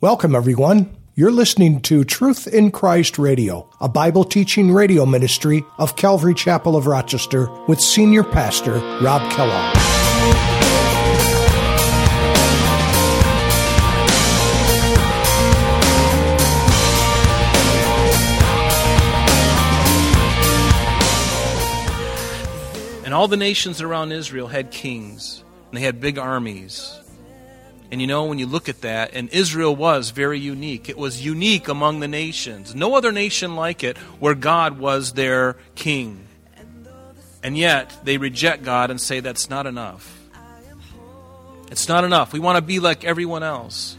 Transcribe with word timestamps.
Welcome, 0.00 0.36
everyone. 0.36 0.96
You're 1.16 1.32
listening 1.32 1.80
to 1.80 2.04
Truth 2.04 2.46
in 2.46 2.70
Christ 2.70 3.18
Radio, 3.18 3.68
a 3.80 3.88
Bible 3.88 4.22
teaching 4.22 4.70
radio 4.70 5.04
ministry 5.04 5.64
of 5.76 5.96
Calvary 5.96 6.34
Chapel 6.34 6.76
of 6.76 6.86
Rochester 6.86 7.50
with 7.66 7.80
Senior 7.80 8.22
Pastor 8.22 8.74
Rob 9.02 9.28
Kellogg. 9.32 9.76
And 23.04 23.12
all 23.12 23.26
the 23.26 23.36
nations 23.36 23.80
around 23.80 24.12
Israel 24.12 24.46
had 24.46 24.70
kings, 24.70 25.42
and 25.72 25.76
they 25.76 25.82
had 25.82 26.00
big 26.00 26.18
armies. 26.18 27.00
And 27.90 28.00
you 28.00 28.06
know, 28.06 28.26
when 28.26 28.38
you 28.38 28.46
look 28.46 28.68
at 28.68 28.82
that, 28.82 29.14
and 29.14 29.30
Israel 29.30 29.74
was 29.74 30.10
very 30.10 30.38
unique. 30.38 30.88
It 30.88 30.98
was 30.98 31.24
unique 31.24 31.68
among 31.68 32.00
the 32.00 32.08
nations. 32.08 32.74
No 32.74 32.94
other 32.94 33.12
nation 33.12 33.56
like 33.56 33.82
it 33.82 33.96
where 34.20 34.34
God 34.34 34.78
was 34.78 35.14
their 35.14 35.56
king. 35.74 36.26
And 37.42 37.56
yet, 37.56 37.96
they 38.04 38.18
reject 38.18 38.62
God 38.64 38.90
and 38.90 39.00
say 39.00 39.20
that's 39.20 39.48
not 39.48 39.66
enough. 39.66 40.18
It's 41.70 41.88
not 41.88 42.04
enough. 42.04 42.32
We 42.32 42.40
want 42.40 42.56
to 42.56 42.62
be 42.62 42.80
like 42.80 43.04
everyone 43.04 43.42
else. 43.42 43.96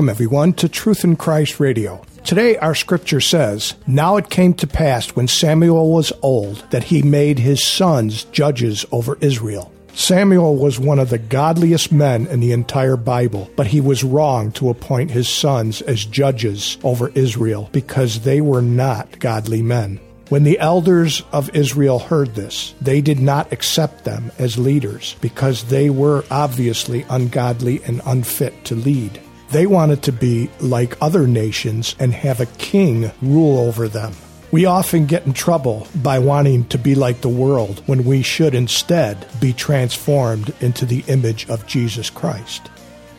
Welcome, 0.00 0.08
everyone, 0.08 0.54
to 0.54 0.66
Truth 0.66 1.04
in 1.04 1.16
Christ 1.16 1.60
Radio. 1.60 2.02
Today, 2.24 2.56
our 2.56 2.74
scripture 2.74 3.20
says, 3.20 3.74
Now 3.86 4.16
it 4.16 4.30
came 4.30 4.54
to 4.54 4.66
pass 4.66 5.10
when 5.10 5.28
Samuel 5.28 5.92
was 5.92 6.10
old 6.22 6.64
that 6.70 6.84
he 6.84 7.02
made 7.02 7.38
his 7.38 7.62
sons 7.62 8.24
judges 8.24 8.86
over 8.92 9.18
Israel. 9.20 9.70
Samuel 9.92 10.56
was 10.56 10.80
one 10.80 10.98
of 10.98 11.10
the 11.10 11.18
godliest 11.18 11.92
men 11.92 12.26
in 12.28 12.40
the 12.40 12.52
entire 12.52 12.96
Bible, 12.96 13.50
but 13.56 13.66
he 13.66 13.82
was 13.82 14.02
wrong 14.02 14.52
to 14.52 14.70
appoint 14.70 15.10
his 15.10 15.28
sons 15.28 15.82
as 15.82 16.06
judges 16.06 16.78
over 16.82 17.10
Israel 17.10 17.68
because 17.70 18.20
they 18.20 18.40
were 18.40 18.62
not 18.62 19.18
godly 19.18 19.60
men. 19.60 20.00
When 20.30 20.44
the 20.44 20.58
elders 20.60 21.22
of 21.30 21.54
Israel 21.54 21.98
heard 21.98 22.34
this, 22.34 22.74
they 22.80 23.02
did 23.02 23.20
not 23.20 23.52
accept 23.52 24.06
them 24.06 24.32
as 24.38 24.56
leaders 24.56 25.16
because 25.20 25.64
they 25.64 25.90
were 25.90 26.24
obviously 26.30 27.04
ungodly 27.10 27.82
and 27.84 28.00
unfit 28.06 28.64
to 28.64 28.74
lead. 28.74 29.20
They 29.50 29.66
wanted 29.66 30.04
to 30.04 30.12
be 30.12 30.48
like 30.60 30.96
other 31.02 31.26
nations 31.26 31.96
and 31.98 32.12
have 32.12 32.40
a 32.40 32.46
king 32.46 33.10
rule 33.20 33.58
over 33.58 33.88
them. 33.88 34.12
We 34.52 34.64
often 34.64 35.06
get 35.06 35.26
in 35.26 35.32
trouble 35.32 35.88
by 35.96 36.20
wanting 36.20 36.66
to 36.68 36.78
be 36.78 36.94
like 36.94 37.20
the 37.20 37.28
world 37.28 37.82
when 37.86 38.04
we 38.04 38.22
should 38.22 38.54
instead 38.54 39.26
be 39.40 39.52
transformed 39.52 40.54
into 40.60 40.86
the 40.86 41.04
image 41.08 41.48
of 41.48 41.66
Jesus 41.66 42.10
Christ. 42.10 42.70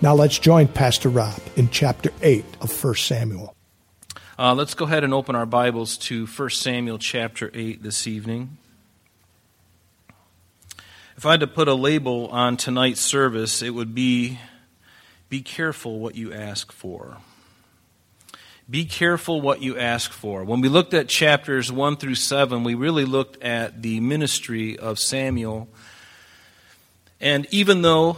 Now 0.01 0.13
let's 0.15 0.39
join 0.39 0.69
Pastor 0.69 1.09
Rob 1.09 1.39
in 1.57 1.69
chapter 1.69 2.11
8 2.21 2.45
of 2.61 2.83
1 2.83 2.95
Samuel. 2.95 3.53
Uh, 4.39 4.55
let's 4.55 4.73
go 4.73 4.85
ahead 4.85 5.03
and 5.03 5.13
open 5.13 5.35
our 5.35 5.45
Bibles 5.45 5.97
to 5.97 6.25
1 6.25 6.49
Samuel 6.49 6.97
chapter 6.97 7.51
8 7.53 7.83
this 7.83 8.07
evening. 8.07 8.57
If 11.17 11.25
I 11.25 11.31
had 11.31 11.41
to 11.41 11.47
put 11.47 11.67
a 11.67 11.73
label 11.73 12.27
on 12.27 12.55
tonight's 12.55 13.01
service, 13.01 13.61
it 13.61 13.71
would 13.71 13.93
be 13.93 14.39
be 15.31 15.41
careful 15.41 15.97
what 15.97 16.15
you 16.15 16.33
ask 16.33 16.73
for. 16.73 17.15
Be 18.69 18.83
careful 18.83 19.39
what 19.39 19.61
you 19.61 19.77
ask 19.77 20.11
for. 20.11 20.43
When 20.43 20.59
we 20.59 20.67
looked 20.67 20.93
at 20.93 21.07
chapters 21.07 21.71
1 21.71 21.95
through 21.95 22.15
7, 22.15 22.65
we 22.65 22.73
really 22.75 23.05
looked 23.05 23.41
at 23.41 23.81
the 23.81 24.01
ministry 24.01 24.77
of 24.77 24.99
Samuel. 24.99 25.69
And 27.21 27.47
even 27.49 27.81
though 27.81 28.17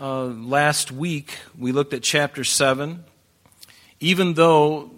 uh, 0.00 0.26
last 0.26 0.92
week 0.92 1.36
we 1.58 1.72
looked 1.72 1.92
at 1.92 2.04
chapter 2.04 2.44
7, 2.44 3.02
even 3.98 4.34
though 4.34 4.92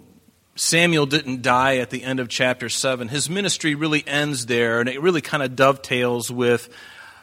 Samuel 0.55 1.07
didn't 1.07 1.41
die 1.41 1.77
at 1.77 1.89
the 1.89 2.03
end 2.03 2.19
of 2.19 2.29
chapter 2.29 2.69
7, 2.69 3.07
his 3.07 3.27
ministry 3.27 3.73
really 3.73 4.03
ends 4.05 4.45
there, 4.45 4.81
and 4.81 4.87
it 4.87 5.01
really 5.01 5.21
kind 5.21 5.41
of 5.41 5.55
dovetails 5.55 6.29
with 6.29 6.69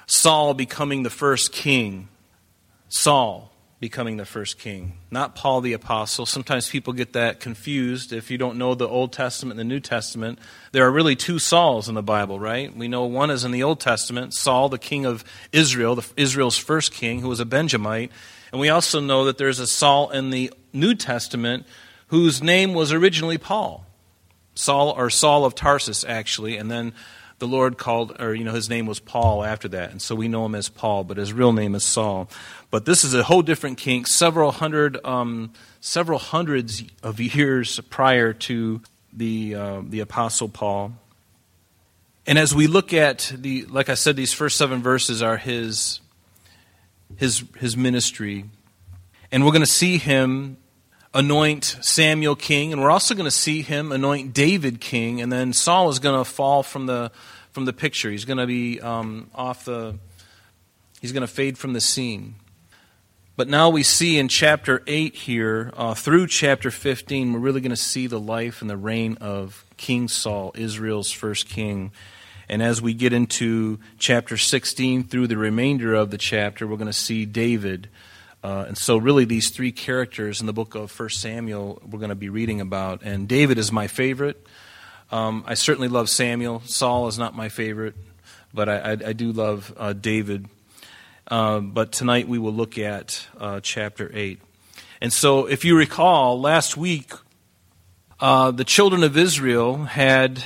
Saul 0.07 0.53
becoming 0.53 1.05
the 1.05 1.11
first 1.11 1.53
king. 1.53 2.09
Saul 2.89 3.53
becoming 3.79 4.17
the 4.17 4.25
first 4.25 4.59
king, 4.59 4.95
not 5.11 5.35
Paul 5.35 5.61
the 5.61 5.75
Apostle. 5.75 6.25
Sometimes 6.25 6.69
people 6.69 6.95
get 6.95 7.13
that 7.13 7.41
confused. 7.41 8.11
If 8.11 8.31
you 8.31 8.39
don't 8.39 8.57
know 8.57 8.75
the 8.75 8.89
Old 8.89 9.13
Testament 9.13 9.61
and 9.61 9.71
the 9.71 9.75
New 9.75 9.81
Testament, 9.81 10.39
there 10.73 10.87
are 10.87 10.91
really 10.91 11.15
two 11.15 11.39
Sauls 11.39 11.89
in 11.89 11.95
the 11.95 12.03
Bible, 12.03 12.41
right? 12.41 12.75
We 12.75 12.89
know 12.89 13.05
one 13.05 13.31
is 13.31 13.45
in 13.45 13.51
the 13.51 13.63
Old 13.63 13.81
Testament, 13.81 14.33
Saul, 14.33 14.71
the 14.71 14.79
king 14.79 15.05
of 15.05 15.25
Israel, 15.53 15.95
the, 15.95 16.09
Israel's 16.17 16.57
first 16.57 16.93
king, 16.95 17.21
who 17.21 17.29
was 17.29 17.41
a 17.41 17.45
Benjamite. 17.45 18.11
And 18.51 18.61
we 18.61 18.71
also 18.71 19.01
know 19.01 19.27
that 19.27 19.37
there's 19.37 19.61
a 19.61 19.67
Saul 19.67 20.11
in 20.11 20.31
the 20.31 20.51
New 20.73 20.95
Testament 20.95 21.67
whose 22.09 22.43
name 22.43 22.73
was 22.73 22.93
originally 22.93 23.37
Paul. 23.37 23.85
Saul, 24.55 24.91
or 24.97 25.11
Saul 25.11 25.45
of 25.45 25.55
Tarsus, 25.55 26.03
actually, 26.03 26.57
and 26.57 26.71
then 26.71 26.95
the 27.39 27.47
Lord 27.47 27.77
called, 27.77 28.17
or, 28.19 28.35
you 28.35 28.45
know, 28.45 28.53
his 28.53 28.71
name 28.71 28.87
was 28.87 28.99
Paul 28.99 29.45
after 29.45 29.69
that. 29.69 29.91
And 29.91 30.01
so 30.01 30.15
we 30.15 30.27
know 30.27 30.47
him 30.47 30.55
as 30.55 30.69
Paul, 30.69 31.05
but 31.05 31.19
his 31.19 31.33
real 31.33 31.53
name 31.53 31.75
is 31.75 31.85
Saul. 31.85 32.31
But 32.71 32.87
this 32.87 33.05
is 33.05 33.15
a 33.15 33.23
whole 33.23 33.43
different 33.43 33.77
kink, 33.79 34.07
several 34.07 34.53
hundred, 34.53 35.05
um, 35.05 35.53
several 35.81 36.19
hundreds 36.19 36.83
of 37.03 37.21
years 37.21 37.79
prior 37.91 38.33
to 38.33 38.81
the, 39.13 39.55
uh, 39.55 39.83
the 39.87 40.01
Apostle 40.01 40.49
Paul. 40.49 40.93
And 42.27 42.39
as 42.39 42.55
we 42.55 42.67
look 42.67 42.93
at 42.93 43.33
the, 43.37 43.67
like 43.67 43.89
I 43.89 43.95
said, 43.95 44.17
these 44.17 44.33
first 44.33 44.57
seven 44.57 44.83
verses 44.83 45.23
are 45.23 45.37
his, 45.37 46.01
his, 47.17 47.45
his 47.59 47.77
ministry. 47.77 48.47
And 49.31 49.45
we're 49.45 49.53
going 49.53 49.61
to 49.61 49.67
see 49.67 49.99
him 49.99 50.57
anoint 51.17 51.79
Samuel 51.81 52.37
king, 52.37 52.73
and 52.73 52.83
we're 52.83 52.91
also 52.91 53.15
going 53.15 53.25
to 53.25 53.31
see 53.31 53.63
him 53.63 53.91
anoint 53.91 54.35
David 54.35 54.81
king, 54.81 55.23
and 55.23 55.33
then 55.33 55.53
Saul 55.53 55.89
is 55.89 55.99
going 55.99 56.19
to 56.19 56.25
fall 56.25 56.63
from 56.63 56.87
the 56.87 57.11
from 57.53 57.65
the 57.65 57.73
picture. 57.73 58.11
He's 58.11 58.27
going 58.27 58.37
to 58.37 58.47
be 58.47 58.81
um, 58.81 59.31
off 59.35 59.65
the. 59.65 59.97
He's 61.01 61.13
going 61.13 61.23
to 61.23 61.33
fade 61.33 61.57
from 61.57 61.73
the 61.73 61.81
scene. 61.81 62.37
But 63.35 63.49
now 63.49 63.69
we 63.69 63.83
see 63.83 64.19
in 64.19 64.29
chapter 64.29 64.83
8 64.87 65.15
here, 65.15 65.71
uh, 65.77 65.93
through 65.93 66.27
chapter 66.29 66.71
15, 66.71 67.35
we're 67.35 67.39
really 67.39 67.61
going 67.61 67.71
to 67.71 67.77
see 67.77 68.07
the 68.07 68.19
life 68.19 68.63
and 68.63 68.71
the 68.71 68.79
reign 68.79 69.19
of 69.21 69.67
King 69.77 70.09
Saul, 70.09 70.53
Israel's 70.55 71.13
first 71.13 71.47
king. 71.47 71.93
And 72.49 72.63
as 72.63 72.81
we 72.81 72.95
get 72.95 73.13
into 73.13 73.79
chapter 73.99 74.39
16 74.39 75.05
through 75.05 75.27
the 75.27 75.37
remainder 75.37 75.95
of 75.95 76.11
the 76.11 76.17
chapter, 76.17 76.67
we're 76.67 76.79
going 76.79 76.87
to 76.87 76.95
see 76.95 77.27
David. 77.27 77.91
Uh, 78.47 78.65
and 78.69 78.79
so, 78.79 78.97
really, 78.97 79.25
these 79.25 79.51
three 79.51 79.73
characters 79.73 80.41
in 80.41 80.47
the 80.47 80.53
book 80.53 80.77
of 80.77 80.97
1 80.97 81.09
Samuel 81.09 81.83
we're 81.85 81.99
going 81.99 82.11
to 82.11 82.15
be 82.15 82.29
reading 82.29 82.61
about. 82.61 83.03
And 83.03 83.27
David 83.27 83.59
is 83.59 83.73
my 83.73 83.89
favorite. 83.89 84.47
Um, 85.11 85.43
I 85.49 85.55
certainly 85.55 85.89
love 85.89 86.09
Samuel. 86.09 86.63
Saul 86.65 87.09
is 87.09 87.19
not 87.19 87.35
my 87.35 87.49
favorite, 87.49 87.97
but 88.55 88.69
I, 88.69 88.77
I, 88.77 88.91
I 88.93 89.13
do 89.15 89.33
love 89.33 89.75
uh, 89.77 89.95
David. 89.95 90.47
Uh, 91.27 91.59
but 91.59 91.91
tonight 91.91 92.29
we 92.29 92.39
will 92.39 92.53
look 92.53 92.79
at 92.79 93.27
uh, 93.37 93.59
chapter 93.65 94.13
8. 94.15 94.41
And 95.01 95.13
so, 95.13 95.47
if 95.47 95.65
you 95.65 95.77
recall, 95.77 96.41
last 96.41 96.77
week 96.77 97.15
uh, 98.21 98.53
the 98.53 98.65
children 98.65 99.03
of 99.03 99.17
Israel 99.17 99.87
had 99.87 100.45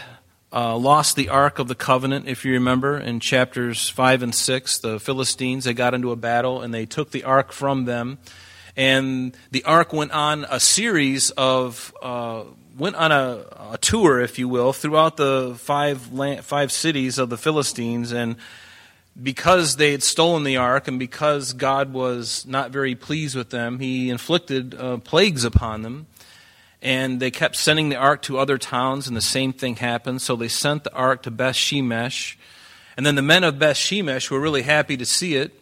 uh, 0.53 0.77
lost 0.77 1.17
the 1.17 1.29
Ark 1.29 1.59
of 1.59 1.69
the 1.69 1.75
Covenant, 1.75 2.29
if 2.29 2.45
you 2.45 2.53
remember, 2.53 2.99
in 2.99 3.21
chapters 3.21 3.89
5 3.89 4.23
and 4.23 4.35
6. 4.35 4.79
The 4.79 4.99
Philistines, 4.99 5.65
they 5.65 5.75
got 5.75 5.95
into 5.95 6.11
a 6.11 6.17
battle 6.17 6.61
and 6.63 6.75
they 6.75 6.87
took 6.87 7.11
the 7.11 7.25
Ark 7.25 7.53
from 7.53 7.85
them. 7.85 8.19
And 8.77 9.37
the 9.51 9.65
Ark 9.65 9.93
went 9.93 10.13
on 10.13 10.47
a 10.51 10.59
series 10.59 11.31
of, 11.31 11.95
uh, 12.03 12.45
went 12.77 12.97
on 12.97 13.13
a, 13.13 13.45
a, 13.73 13.79
tour, 13.81 14.21
if 14.21 14.39
you 14.39 14.49
will, 14.49 14.73
throughout 14.73 15.17
the 15.17 15.55
five, 15.59 16.13
land, 16.13 16.45
five 16.45 16.73
cities 16.73 17.19
of 17.19 17.31
the 17.31 17.37
Philistines. 17.37 18.13
And 18.13 18.37
because 19.21 19.77
they 19.77 19.93
had 19.93 20.03
stolen 20.03 20.45
the 20.45 20.57
ark 20.57 20.89
and 20.89 20.99
because 20.99 21.53
God 21.53 21.93
was 21.93 22.47
not 22.47 22.71
very 22.71 22.95
pleased 22.95 23.37
with 23.37 23.51
them, 23.51 23.79
he 23.79 24.09
inflicted 24.09 24.75
uh, 24.75 24.99
plagues 24.99 25.45
upon 25.45 25.83
them. 25.83 26.07
And 26.83 27.21
they 27.21 27.31
kept 27.31 27.57
sending 27.57 27.89
the 27.89 27.97
ark 27.97 28.23
to 28.23 28.39
other 28.39 28.59
towns, 28.59 29.07
and 29.07 29.17
the 29.17 29.21
same 29.21 29.53
thing 29.53 29.77
happened. 29.77 30.23
So 30.23 30.37
they 30.37 30.49
sent 30.49 30.85
the 30.85 30.93
ark 30.95 31.23
to 31.25 31.31
Beth 31.31 31.55
Shemesh. 31.55 32.37
And 32.97 33.05
then 33.05 33.15
the 33.15 33.23
men 33.23 33.45
of 33.45 33.59
Beth 33.59 33.77
Shemesh 33.77 34.31
were 34.31 34.41
really 34.41 34.63
happy 34.63 34.97
to 34.97 35.05
see 35.05 35.37
it. 35.37 35.53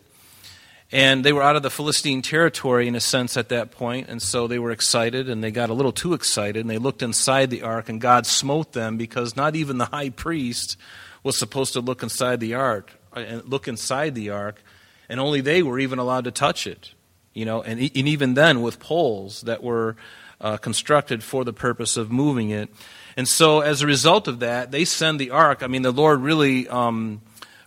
And 0.91 1.23
they 1.23 1.35
were 1.35 1.43
out 1.43 1.57
of 1.57 1.63
the 1.63 1.71
Philistine 1.71 2.23
territory 2.23 2.89
in 2.89 2.95
a 2.95 3.01
sense 3.01 3.37
at 3.37 3.51
that 3.51 3.71
point, 3.71 4.09
and 4.09 4.23
so 4.23 4.47
they 4.47 4.59
were 4.59 4.71
excited, 4.71 5.29
and 5.29 5.45
they 5.45 5.51
got 5.51 5.69
a 5.69 5.75
little 5.75 5.93
too 5.93 6.15
excited, 6.15 6.61
and 6.61 6.71
they 6.71 6.79
looked 6.79 7.03
inside 7.03 7.51
the 7.51 7.61
ark, 7.61 7.91
and 7.91 8.01
God 8.01 8.25
smote 8.25 8.73
them 8.73 8.97
because 8.97 9.37
not 9.37 9.55
even 9.55 9.77
the 9.77 9.85
high 9.85 10.09
priest 10.09 10.79
was 11.23 11.39
supposed 11.39 11.75
to 11.75 11.81
look 11.81 12.03
inside 12.03 12.41
the 12.41 12.55
ark, 12.55 12.91
and 13.15 13.45
look 13.45 13.69
inside 13.69 14.15
the 14.15 14.31
ark, 14.31 14.63
and 15.11 15.21
only 15.21 15.43
they 15.43 15.63
were 15.63 15.79
even 15.79 15.99
allowed 15.99 16.25
to 16.25 16.31
touch 16.31 16.67
it, 16.67 16.95
you 17.35 17.45
know, 17.45 17.61
and, 17.61 17.79
and 17.79 18.09
even 18.09 18.33
then 18.33 18.63
with 18.63 18.81
poles 18.81 19.43
that 19.43 19.63
were 19.63 19.95
uh, 20.41 20.57
constructed 20.57 21.23
for 21.23 21.45
the 21.45 21.53
purpose 21.53 21.97
of 21.97 22.11
moving 22.11 22.51
it. 22.51 22.69
And 23.17 23.27
so, 23.27 23.61
as 23.61 23.83
a 23.83 23.87
result 23.87 24.29
of 24.29 24.41
that, 24.41 24.71
they 24.71 24.85
send 24.85 25.19
the 25.19 25.31
ark. 25.31 25.63
I 25.63 25.67
mean, 25.67 25.83
the 25.83 25.91
Lord 25.91 26.21
really 26.21 26.69
um, 26.69 27.21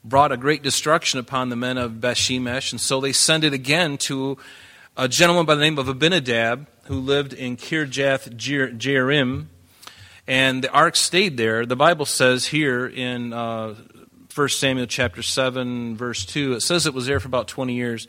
brought 0.04 0.32
a 0.32 0.38
great 0.38 0.64
destruction 0.64 1.20
upon 1.20 1.50
the 1.50 1.56
men 1.56 1.78
of 1.78 1.94
Bethshemesh, 1.94 2.72
and 2.72 2.80
so 2.80 3.02
they 3.02 3.12
send 3.12 3.44
it 3.44 3.54
again 3.54 3.98
to 4.00 4.38
a 4.96 5.08
gentleman 5.08 5.46
by 5.46 5.56
the 5.56 5.62
name 5.62 5.78
of 5.78 5.88
Abinadab 5.88 6.68
who 6.86 7.00
lived 7.00 7.34
in 7.34 7.58
Kirjath 7.58 8.36
Jearim, 8.36 9.48
and 10.28 10.64
the 10.64 10.72
ark 10.72 10.96
stayed 10.96 11.38
there. 11.38 11.66
The 11.66 11.76
Bible 11.76 12.06
says 12.06 12.48
here 12.48 12.88
in 12.88 13.34
uh, 13.34 13.76
1 14.34 14.50
Samuel 14.50 14.88
chapter 14.88 15.22
7, 15.22 15.98
verse 15.98 16.26
2, 16.26 16.54
it 16.54 16.62
says 16.62 16.86
it 16.86 16.94
was 16.94 17.06
there 17.06 17.20
for 17.20 17.28
about 17.28 17.48
20 17.48 17.74
years. 17.76 18.08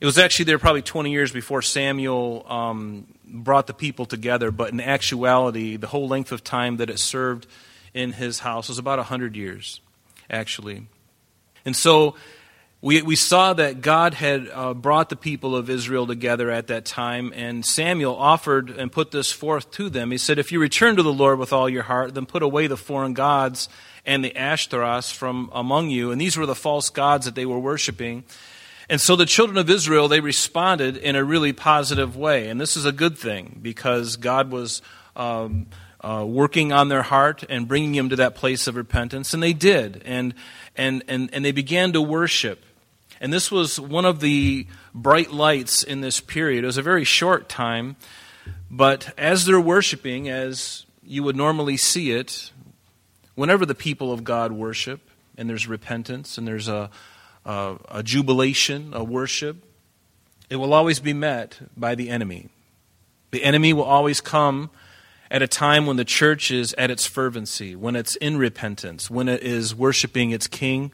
It 0.00 0.06
was 0.06 0.18
actually 0.18 0.46
there 0.46 0.58
probably 0.58 0.82
20 0.82 1.12
years 1.12 1.30
before 1.30 1.62
Samuel 1.62 2.44
um, 2.48 3.06
brought 3.24 3.66
the 3.66 3.74
people 3.74 4.06
together, 4.06 4.50
but 4.50 4.72
in 4.72 4.80
actuality, 4.80 5.76
the 5.76 5.86
whole 5.86 6.08
length 6.08 6.32
of 6.32 6.42
time 6.44 6.76
that 6.78 6.90
it 6.90 6.98
served 6.98 7.46
in 7.94 8.12
his 8.12 8.40
house 8.40 8.68
was 8.68 8.78
about 8.78 8.98
100 8.98 9.36
years, 9.36 9.80
actually. 10.30 10.86
And 11.64 11.76
so 11.76 12.16
we, 12.80 13.00
we 13.00 13.14
saw 13.14 13.52
that 13.52 13.80
God 13.80 14.14
had 14.14 14.48
uh, 14.52 14.74
brought 14.74 15.08
the 15.08 15.16
people 15.16 15.54
of 15.54 15.70
Israel 15.70 16.06
together 16.06 16.50
at 16.50 16.66
that 16.66 16.84
time, 16.84 17.32
and 17.34 17.64
Samuel 17.64 18.16
offered 18.16 18.70
and 18.70 18.90
put 18.90 19.12
this 19.12 19.30
forth 19.30 19.70
to 19.72 19.88
them. 19.88 20.10
He 20.10 20.18
said, 20.18 20.38
If 20.38 20.50
you 20.50 20.58
return 20.58 20.96
to 20.96 21.02
the 21.04 21.12
Lord 21.12 21.38
with 21.38 21.52
all 21.52 21.68
your 21.68 21.84
heart, 21.84 22.14
then 22.14 22.26
put 22.26 22.42
away 22.42 22.66
the 22.66 22.76
foreign 22.76 23.14
gods 23.14 23.68
and 24.04 24.24
the 24.24 24.36
Ashtaroths 24.36 25.12
from 25.12 25.48
among 25.52 25.90
you. 25.90 26.10
And 26.10 26.20
these 26.20 26.36
were 26.36 26.44
the 26.44 26.56
false 26.56 26.90
gods 26.90 27.24
that 27.26 27.36
they 27.36 27.46
were 27.46 27.58
worshiping. 27.58 28.24
And 28.92 29.00
so 29.00 29.16
the 29.16 29.24
children 29.24 29.56
of 29.56 29.70
Israel, 29.70 30.06
they 30.06 30.20
responded 30.20 30.98
in 30.98 31.16
a 31.16 31.24
really 31.24 31.54
positive 31.54 32.14
way. 32.14 32.50
And 32.50 32.60
this 32.60 32.76
is 32.76 32.84
a 32.84 32.92
good 32.92 33.16
thing 33.16 33.58
because 33.62 34.16
God 34.16 34.50
was. 34.50 34.82
Um, 35.16 35.66
uh, 36.04 36.24
working 36.26 36.72
on 36.72 36.88
their 36.88 37.02
heart 37.02 37.44
and 37.48 37.68
bringing 37.68 37.92
them 37.92 38.08
to 38.08 38.16
that 38.16 38.34
place 38.34 38.66
of 38.66 38.74
repentance, 38.74 39.34
and 39.34 39.40
they 39.40 39.52
did. 39.52 40.02
And 40.04 40.34
and, 40.74 41.04
and, 41.06 41.30
and 41.32 41.44
they 41.44 41.52
began 41.52 41.92
to 41.92 42.02
worship. 42.02 42.64
And 43.20 43.32
this 43.32 43.52
was 43.52 43.78
one 43.78 44.04
of 44.04 44.18
the 44.18 44.66
bright 44.92 45.30
lights 45.30 45.84
in 45.84 46.00
this 46.00 46.18
period. 46.18 46.64
It 46.64 46.66
was 46.66 46.76
a 46.76 46.82
very 46.82 47.04
short 47.04 47.48
time, 47.48 47.94
but 48.68 49.14
as 49.16 49.44
they're 49.44 49.60
worshiping, 49.60 50.28
as 50.28 50.86
you 51.04 51.22
would 51.22 51.36
normally 51.36 51.76
see 51.76 52.10
it, 52.10 52.50
whenever 53.36 53.64
the 53.64 53.76
people 53.76 54.12
of 54.12 54.24
God 54.24 54.50
worship, 54.50 55.08
and 55.38 55.48
there's 55.48 55.68
repentance, 55.68 56.36
and 56.36 56.48
there's 56.48 56.66
a, 56.66 56.90
a, 57.44 57.76
a 57.88 58.02
jubilation, 58.02 58.92
a 58.94 59.04
worship, 59.04 59.56
it 60.50 60.56
will 60.56 60.74
always 60.74 61.00
be 61.00 61.12
met 61.12 61.58
by 61.76 61.94
the 61.94 62.10
enemy. 62.10 62.48
The 63.30 63.42
enemy 63.42 63.72
will 63.72 63.84
always 63.84 64.20
come 64.20 64.70
at 65.30 65.40
a 65.40 65.48
time 65.48 65.86
when 65.86 65.96
the 65.96 66.04
church 66.04 66.50
is 66.50 66.74
at 66.74 66.90
its 66.90 67.06
fervency, 67.06 67.74
when 67.74 67.96
it's 67.96 68.16
in 68.16 68.36
repentance, 68.36 69.10
when 69.10 69.28
it 69.28 69.42
is 69.42 69.74
worshiping 69.74 70.30
its 70.30 70.46
king, 70.46 70.92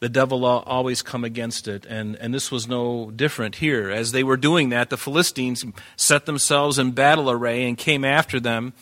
the 0.00 0.08
devil 0.08 0.40
will 0.40 0.62
always 0.66 1.00
come 1.00 1.24
against 1.24 1.66
it. 1.66 1.86
And, 1.86 2.16
and 2.16 2.34
this 2.34 2.50
was 2.50 2.68
no 2.68 3.10
different 3.10 3.56
here. 3.56 3.90
As 3.90 4.12
they 4.12 4.22
were 4.22 4.36
doing 4.36 4.68
that, 4.68 4.90
the 4.90 4.98
Philistines 4.98 5.64
set 5.96 6.26
themselves 6.26 6.78
in 6.78 6.90
battle 6.92 7.30
array 7.30 7.66
and 7.66 7.76
came 7.78 8.04
after 8.04 8.38
them. 8.38 8.74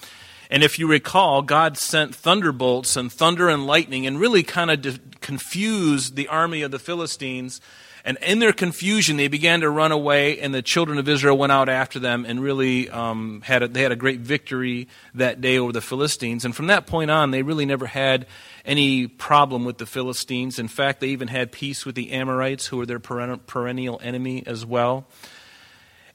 And 0.51 0.65
if 0.65 0.79
you 0.79 0.89
recall, 0.89 1.43
God 1.43 1.77
sent 1.77 2.15
thunderbolts 2.15 2.97
and 2.97 3.13
thunder 3.13 3.49
and 3.49 3.67
lightning 3.67 4.07
and 4.07 4.19
really 4.19 4.43
kind 4.43 4.71
of 4.71 4.83
de- 4.83 4.99
confused 5.29 6.17
the 6.17 6.27
army 6.29 6.63
of 6.63 6.71
the 6.71 6.79
Philistines 6.79 7.61
and 8.09 8.17
in 8.23 8.39
their 8.39 8.55
confusion, 8.55 9.19
they 9.19 9.29
began 9.29 9.61
to 9.61 9.69
run 9.69 9.93
away, 9.93 10.41
and 10.41 10.55
the 10.55 10.63
children 10.63 10.97
of 10.97 11.07
Israel 11.11 11.37
went 11.37 11.53
out 11.53 11.69
after 11.69 11.99
them 11.99 12.25
and 12.27 12.41
really 12.41 12.89
um, 12.89 13.43
had 13.43 13.63
a, 13.63 13.69
they 13.69 13.83
had 13.83 13.93
a 13.93 13.97
great 13.97 14.21
victory 14.21 14.89
that 15.13 15.43
day 15.43 15.59
over 15.59 15.73
the 15.73 15.83
Philistines. 15.83 16.47
And 16.47 16.57
from 16.57 16.69
that 16.69 16.87
point 16.87 17.11
on, 17.11 17.33
they 17.33 17.43
really 17.43 17.67
never 17.67 17.85
had 17.85 18.27
any 18.65 19.09
problem 19.09 19.67
with 19.67 19.77
the 19.77 19.85
Philistines. 19.85 20.59
In 20.59 20.69
fact, 20.69 21.01
they 21.01 21.09
even 21.09 21.29
had 21.29 21.53
peace 21.53 21.85
with 21.85 21.97
the 21.97 22.13
Amorites, 22.13 22.69
who 22.69 22.79
were 22.79 22.87
their 22.87 22.99
perennial 22.99 24.01
enemy 24.03 24.43
as 24.47 24.65
well. 24.65 25.07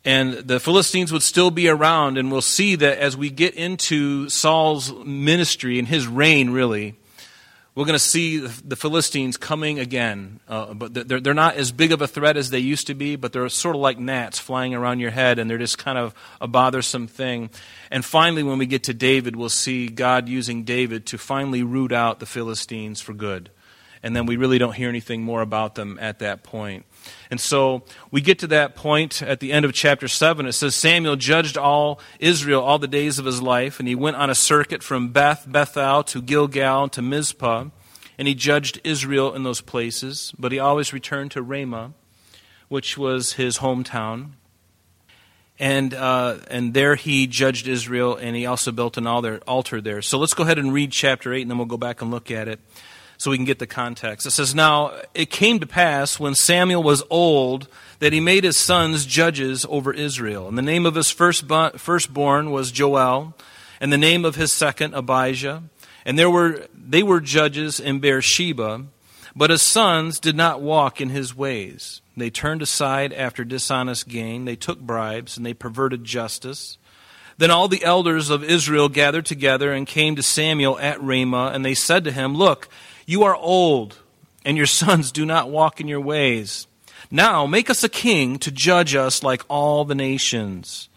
And 0.04 0.34
the 0.34 0.60
Philistines 0.60 1.14
would 1.14 1.22
still 1.22 1.52
be 1.52 1.68
around, 1.70 2.18
and 2.18 2.32
we'll 2.32 2.42
see 2.42 2.76
that 2.76 2.98
as 2.98 3.16
we 3.16 3.30
get 3.30 3.54
into 3.54 4.30
Saul's 4.30 4.92
ministry 5.06 5.78
and 5.78 5.88
his 5.88 6.08
reign, 6.08 6.50
really 6.50 6.96
we're 7.76 7.86
going 7.86 7.94
to 7.94 8.00
see 8.00 8.38
the 8.38 8.76
Philistines 8.76 9.36
coming 9.36 9.80
again. 9.80 10.40
Uh, 10.48 10.76
but 10.76 10.94
they're, 10.94 11.20
they're 11.20 11.34
not 11.34 11.56
as 11.56 11.72
big 11.72 11.92
of 11.92 12.02
a 12.02 12.08
threat 12.08 12.38
as 12.38 12.52
they 12.52 12.60
used 12.60 12.88
to 12.88 12.94
be, 12.94 13.16
but 13.16 13.34
they're 13.34 13.50
sort 13.50 13.76
of 13.76 13.82
like 13.82 13.98
gnats 13.98 14.38
flying 14.38 14.76
around 14.76 15.00
your 15.00 15.10
head, 15.10 15.40
and 15.40 15.50
they're 15.50 15.58
just 15.58 15.80
kind 15.80 15.98
of 15.98 16.14
a 16.40 16.48
bothersome 16.48 17.08
thing. 17.08 17.50
And 17.90 18.06
finally, 18.06 18.44
when 18.44 18.60
we 18.60 18.68
get 18.68 18.84
to 18.84 18.94
David, 18.94 19.36
we'll 19.36 19.50
see 19.50 19.88
God 19.88 20.30
using 20.30 20.64
David 20.64 21.08
to 21.08 21.18
finally 21.18 21.64
root 21.64 21.92
out 21.92 22.20
the 22.20 22.28
Philistines 22.28 23.02
for 23.02 23.14
good. 23.14 23.50
And 24.04 24.16
then 24.16 24.26
we 24.26 24.36
really 24.36 24.58
don't 24.58 24.76
hear 24.76 24.90
anything 24.90 25.24
more 25.24 25.42
about 25.42 25.76
them 25.76 25.98
at 26.00 26.20
that 26.20 26.44
point. 26.44 26.86
And 27.30 27.40
so 27.40 27.84
we 28.12 28.22
get 28.22 28.40
to 28.40 28.48
that 28.48 28.76
point 28.76 29.22
at 29.22 29.40
the 29.40 29.52
end 29.52 29.66
of 29.66 29.74
chapter 29.74 30.08
7. 30.08 30.46
It 30.46 30.54
says 30.54 30.76
Samuel 30.76 31.16
judged 31.16 31.58
all 31.58 32.00
Israel 32.20 32.62
all 32.62 32.80
the 32.80 32.88
days 32.88 33.20
of 33.20 33.26
his 33.26 33.42
life, 33.42 33.80
and 33.80 33.88
he 33.88 33.96
went 33.96 34.18
on 34.18 34.30
a 34.30 34.36
circuit 34.36 34.84
from 34.84 35.10
Beth, 35.10 35.46
Bethel 35.48 36.04
to 36.04 36.22
Gilgal 36.22 36.90
to 36.90 37.02
Mizpah, 37.02 37.66
and 38.18 38.28
he 38.28 38.36
judged 38.36 38.80
Israel 38.84 39.34
in 39.34 39.44
those 39.44 39.62
places. 39.62 40.34
But 40.38 40.52
he 40.52 40.60
always 40.60 40.94
returned 40.94 41.32
to 41.32 41.42
Ramah, 41.42 41.94
which 42.68 42.98
was 42.98 43.34
his 43.34 43.60
hometown. 43.60 44.32
And, 45.60 45.94
uh, 45.94 46.38
and 46.50 46.74
there 46.74 46.96
he 46.96 47.28
judged 47.28 47.68
Israel, 47.68 48.16
and 48.16 48.36
he 48.36 48.46
also 48.46 48.72
built 48.72 48.98
an 48.98 49.08
altar 49.08 49.82
there. 49.82 50.02
So 50.02 50.18
let's 50.18 50.34
go 50.34 50.44
ahead 50.44 50.58
and 50.58 50.74
read 50.74 50.92
chapter 50.92 51.34
8, 51.34 51.44
and 51.44 51.52
then 51.52 51.58
we'll 51.58 51.68
go 51.68 51.78
back 51.78 52.02
and 52.02 52.12
look 52.12 52.32
at 52.32 52.48
it 52.48 52.60
so 53.24 53.32
we 53.32 53.38
can 53.38 53.46
get 53.46 53.60
the 53.60 53.66
context. 53.66 54.28
It 54.28 54.32
says, 54.32 54.54
Now 54.54 54.92
it 55.14 55.30
came 55.30 55.60
to 55.62 55.66
pass 55.66 56.20
when 56.20 56.36
Samuel 56.36 56.84
was 56.84 57.04
old 57.10 57.70
that 58.00 58.12
he 58.12 58.20
made 58.20 58.44
his 58.44 58.58
sons 58.58 59.06
judges 59.06 59.66
over 59.70 59.94
Israel. 59.94 60.50
And 60.50 60.58
the 60.58 60.62
name 60.62 60.86
of 60.86 60.96
his 60.96 61.10
first 61.10 61.46
firstborn 61.48 62.52
was 62.52 62.70
Joel, 62.70 63.34
and 63.80 63.94
the 63.94 63.98
name 63.98 64.26
of 64.26 64.36
his 64.36 64.52
second 64.52 64.94
Abijah. 64.94 65.64
And 66.06 66.20
there 66.20 66.30
were, 66.30 66.68
they 66.76 67.02
were 67.02 67.22
judges 67.22 67.80
in 67.80 68.00
Beersheba, 68.00 68.88
but 69.34 69.52
his 69.52 69.62
sons 69.62 70.20
did 70.20 70.36
not 70.36 70.62
walk 70.62 71.00
in 71.00 71.08
his 71.08 71.34
ways. 71.34 72.02
They 72.18 72.30
turned 72.30 72.62
aside 72.62 73.14
after 73.14 73.46
dishonest 73.46 74.10
gain, 74.10 74.44
they 74.44 74.58
took 74.58 74.82
bribes, 74.82 75.38
and 75.38 75.46
they 75.46 75.54
perverted 75.54 76.04
justice. 76.04 76.78
Then 77.38 77.52
all 77.52 77.70
the 77.70 77.86
elders 77.86 78.30
of 78.30 78.44
Israel 78.44 78.90
gathered 78.90 79.26
together 79.26 79.72
and 79.72 79.88
came 79.88 80.18
to 80.18 80.24
Samuel 80.24 80.78
at 80.78 81.02
Ramah, 81.02 81.52
and 81.54 81.64
they 81.64 81.74
said 81.74 82.04
to 82.04 82.12
him, 82.12 82.36
Look, 82.36 82.68
you 83.06 83.24
are 83.24 83.36
old, 83.36 83.98
and 84.46 84.58
your 84.58 84.66
sons 84.66 85.12
do 85.12 85.26
not 85.26 85.50
walk 85.50 85.80
in 85.80 85.88
your 85.88 86.02
ways. 86.02 86.68
Now 87.12 87.46
make 87.46 87.70
us 87.70 87.84
a 87.84 87.90
king 87.90 88.40
to 88.40 88.52
judge 88.52 88.96
us 88.96 89.24
like 89.24 89.44
all 89.48 89.86
the 89.86 89.96
nations. 89.96 90.90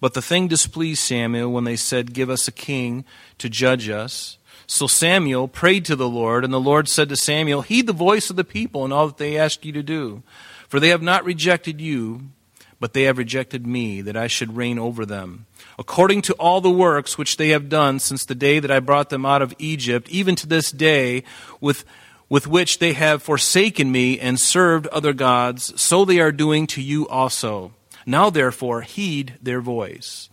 But 0.00 0.14
the 0.14 0.22
thing 0.22 0.48
displeased 0.48 1.02
Samuel 1.02 1.50
when 1.50 1.64
they 1.64 1.76
said, 1.76 2.12
Give 2.12 2.30
us 2.30 2.46
a 2.46 2.52
king 2.52 3.04
to 3.38 3.48
judge 3.48 3.88
us. 3.88 4.38
So 4.66 4.86
Samuel 4.86 5.48
prayed 5.48 5.84
to 5.86 5.96
the 5.96 6.08
Lord, 6.08 6.44
and 6.44 6.52
the 6.52 6.60
Lord 6.60 6.88
said 6.88 7.08
to 7.08 7.16
Samuel, 7.16 7.62
Heed 7.62 7.86
the 7.86 7.92
voice 7.92 8.30
of 8.30 8.36
the 8.36 8.44
people 8.44 8.84
and 8.84 8.92
all 8.92 9.06
that 9.06 9.16
they 9.16 9.36
ask 9.36 9.64
you 9.64 9.72
to 9.72 9.82
do. 9.82 10.22
For 10.68 10.80
they 10.80 10.88
have 10.88 11.02
not 11.02 11.24
rejected 11.24 11.80
you, 11.80 12.28
but 12.80 12.92
they 12.92 13.02
have 13.04 13.18
rejected 13.18 13.66
me, 13.66 14.00
that 14.02 14.16
I 14.16 14.26
should 14.26 14.56
reign 14.56 14.78
over 14.78 15.04
them 15.06 15.46
according 15.78 16.22
to 16.22 16.34
all 16.34 16.60
the 16.60 16.70
works 16.70 17.18
which 17.18 17.36
they 17.36 17.50
have 17.50 17.68
done 17.68 17.98
since 17.98 18.24
the 18.24 18.34
day 18.34 18.58
that 18.58 18.70
I 18.70 18.80
brought 18.80 19.10
them 19.10 19.26
out 19.26 19.42
of 19.42 19.54
Egypt, 19.58 20.08
even 20.08 20.34
to 20.36 20.46
this 20.46 20.70
day, 20.70 21.24
with, 21.60 21.84
with 22.28 22.46
which 22.46 22.78
they 22.78 22.92
have 22.92 23.22
forsaken 23.22 23.90
me 23.90 24.18
and 24.18 24.38
served 24.38 24.86
other 24.88 25.12
gods, 25.12 25.80
so 25.80 26.04
they 26.04 26.20
are 26.20 26.32
doing 26.32 26.66
to 26.68 26.82
you 26.82 27.08
also. 27.08 27.72
Now, 28.06 28.30
therefore, 28.30 28.82
heed 28.82 29.34
their 29.42 29.60
voice. 29.60 30.28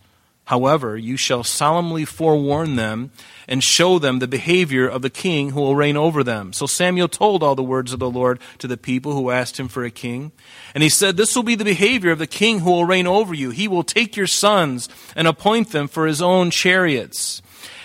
However, 0.52 0.98
you 0.98 1.16
shall 1.16 1.44
solemnly 1.44 2.04
forewarn 2.04 2.76
them 2.76 3.10
and 3.48 3.64
show 3.64 3.98
them 3.98 4.18
the 4.18 4.28
behavior 4.28 4.86
of 4.86 5.00
the 5.00 5.08
king 5.08 5.52
who 5.52 5.62
will 5.62 5.74
reign 5.74 5.96
over 5.96 6.22
them. 6.22 6.52
So 6.52 6.66
Samuel 6.66 7.08
told 7.08 7.42
all 7.42 7.54
the 7.54 7.62
words 7.62 7.94
of 7.94 8.00
the 8.00 8.10
Lord 8.10 8.38
to 8.58 8.66
the 8.66 8.76
people 8.76 9.14
who 9.14 9.30
asked 9.30 9.58
him 9.58 9.68
for 9.68 9.82
a 9.82 9.90
king. 9.90 10.30
And 10.74 10.82
he 10.82 10.90
said, 10.90 11.16
This 11.16 11.34
will 11.34 11.42
be 11.42 11.54
the 11.54 11.64
behavior 11.64 12.10
of 12.10 12.18
the 12.18 12.26
king 12.26 12.58
who 12.58 12.70
will 12.70 12.84
reign 12.84 13.06
over 13.06 13.32
you. 13.32 13.48
He 13.48 13.66
will 13.66 13.82
take 13.82 14.14
your 14.14 14.26
sons 14.26 14.90
and 15.16 15.26
appoint 15.26 15.70
them 15.70 15.88
for 15.88 16.06
his 16.06 16.20
own 16.20 16.50
chariots 16.50 17.40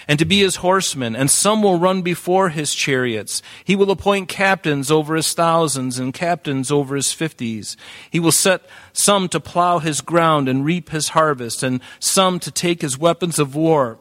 and 0.07 0.19
to 0.19 0.25
be 0.25 0.39
his 0.39 0.57
horsemen, 0.57 1.15
and 1.15 1.29
some 1.29 1.61
will 1.61 1.79
run 1.79 2.01
before 2.01 2.49
his 2.49 2.73
chariots. 2.73 3.41
He 3.63 3.75
will 3.75 3.91
appoint 3.91 4.29
captains 4.29 4.91
over 4.91 5.15
his 5.15 5.33
thousands 5.33 5.99
and 5.99 6.13
captains 6.13 6.71
over 6.71 6.95
his 6.95 7.13
fifties. 7.13 7.77
He 8.09 8.19
will 8.19 8.31
set 8.31 8.63
some 8.93 9.29
to 9.29 9.39
plow 9.39 9.79
his 9.79 10.01
ground 10.01 10.49
and 10.49 10.65
reap 10.65 10.89
his 10.89 11.09
harvest, 11.09 11.63
and 11.63 11.81
some 11.99 12.39
to 12.39 12.51
take 12.51 12.81
his 12.81 12.97
weapons 12.97 13.39
of 13.39 13.55
war 13.55 13.99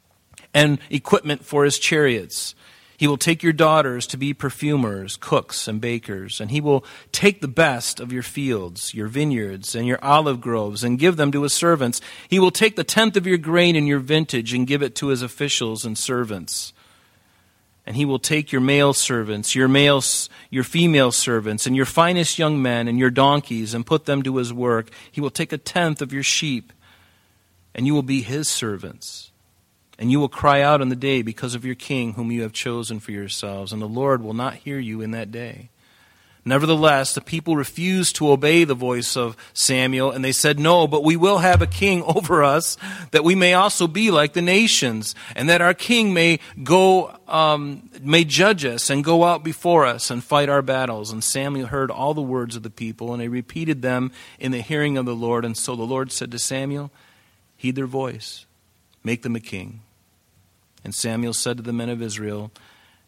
and 0.52 0.78
equipment 0.90 1.44
for 1.44 1.64
his 1.64 1.78
chariots. 1.78 2.54
He 2.96 3.06
will 3.06 3.18
take 3.18 3.42
your 3.42 3.52
daughters 3.52 4.06
to 4.06 4.16
be 4.16 4.32
perfumers, 4.32 5.16
cooks, 5.18 5.68
and 5.68 5.80
bakers, 5.80 6.40
and 6.40 6.50
he 6.50 6.60
will 6.60 6.84
take 7.12 7.40
the 7.40 7.48
best 7.48 8.00
of 8.00 8.12
your 8.12 8.22
fields, 8.22 8.94
your 8.94 9.08
vineyards, 9.08 9.74
and 9.74 9.86
your 9.86 10.02
olive 10.02 10.40
groves, 10.40 10.82
and 10.82 10.98
give 10.98 11.16
them 11.16 11.30
to 11.32 11.42
his 11.42 11.52
servants. 11.52 12.00
He 12.28 12.38
will 12.38 12.50
take 12.50 12.74
the 12.76 12.84
tenth 12.84 13.16
of 13.16 13.26
your 13.26 13.38
grain 13.38 13.76
in 13.76 13.86
your 13.86 13.98
vintage 13.98 14.54
and 14.54 14.66
give 14.66 14.82
it 14.82 14.94
to 14.96 15.08
his 15.08 15.20
officials 15.20 15.84
and 15.84 15.98
servants. 15.98 16.72
And 17.84 17.96
he 17.96 18.06
will 18.06 18.18
take 18.18 18.50
your 18.50 18.62
male 18.62 18.94
servants, 18.94 19.54
your 19.54 19.68
male, 19.68 20.02
your 20.50 20.64
female 20.64 21.12
servants, 21.12 21.66
and 21.66 21.76
your 21.76 21.86
finest 21.86 22.38
young 22.38 22.60
men, 22.60 22.88
and 22.88 22.98
your 22.98 23.10
donkeys, 23.10 23.74
and 23.74 23.86
put 23.86 24.06
them 24.06 24.22
to 24.22 24.38
his 24.38 24.52
work. 24.52 24.90
He 25.12 25.20
will 25.20 25.30
take 25.30 25.52
a 25.52 25.58
tenth 25.58 26.00
of 26.00 26.12
your 26.12 26.24
sheep, 26.24 26.72
and 27.74 27.86
you 27.86 27.94
will 27.94 28.02
be 28.02 28.22
his 28.22 28.48
servants. 28.48 29.30
And 29.98 30.10
you 30.10 30.20
will 30.20 30.28
cry 30.28 30.60
out 30.60 30.82
in 30.82 30.90
the 30.90 30.96
day 30.96 31.22
because 31.22 31.54
of 31.54 31.64
your 31.64 31.74
king, 31.74 32.14
whom 32.14 32.30
you 32.30 32.42
have 32.42 32.52
chosen 32.52 33.00
for 33.00 33.12
yourselves, 33.12 33.72
and 33.72 33.80
the 33.80 33.86
Lord 33.86 34.22
will 34.22 34.34
not 34.34 34.54
hear 34.54 34.78
you 34.78 35.00
in 35.00 35.12
that 35.12 35.32
day. 35.32 35.70
Nevertheless, 36.48 37.12
the 37.12 37.20
people 37.20 37.56
refused 37.56 38.14
to 38.16 38.30
obey 38.30 38.62
the 38.62 38.72
voice 38.72 39.16
of 39.16 39.36
Samuel, 39.52 40.12
and 40.12 40.24
they 40.24 40.30
said, 40.30 40.60
No, 40.60 40.86
but 40.86 41.02
we 41.02 41.16
will 41.16 41.38
have 41.38 41.60
a 41.60 41.66
king 41.66 42.02
over 42.06 42.44
us, 42.44 42.76
that 43.10 43.24
we 43.24 43.34
may 43.34 43.54
also 43.54 43.88
be 43.88 44.12
like 44.12 44.32
the 44.32 44.42
nations, 44.42 45.16
and 45.34 45.48
that 45.48 45.60
our 45.60 45.74
king 45.74 46.14
may 46.14 46.38
go, 46.62 47.18
um, 47.26 47.90
may 48.00 48.22
judge 48.22 48.64
us 48.64 48.90
and 48.90 49.02
go 49.02 49.24
out 49.24 49.42
before 49.42 49.84
us 49.86 50.08
and 50.08 50.22
fight 50.22 50.48
our 50.48 50.62
battles. 50.62 51.10
And 51.10 51.24
Samuel 51.24 51.66
heard 51.66 51.90
all 51.90 52.14
the 52.14 52.22
words 52.22 52.54
of 52.54 52.62
the 52.62 52.70
people, 52.70 53.12
and 53.12 53.20
he 53.20 53.26
repeated 53.26 53.82
them 53.82 54.12
in 54.38 54.52
the 54.52 54.62
hearing 54.62 54.96
of 54.96 55.04
the 55.04 55.16
Lord. 55.16 55.44
And 55.44 55.56
so 55.56 55.74
the 55.74 55.82
Lord 55.82 56.12
said 56.12 56.30
to 56.30 56.38
Samuel, 56.38 56.92
Heed 57.56 57.74
their 57.74 57.86
voice, 57.86 58.46
make 59.02 59.22
them 59.22 59.34
a 59.34 59.40
king. 59.40 59.80
And 60.86 60.94
Samuel 60.94 61.32
said 61.32 61.56
to 61.56 61.64
the 61.64 61.72
men 61.72 61.88
of 61.88 62.00
Israel, 62.00 62.52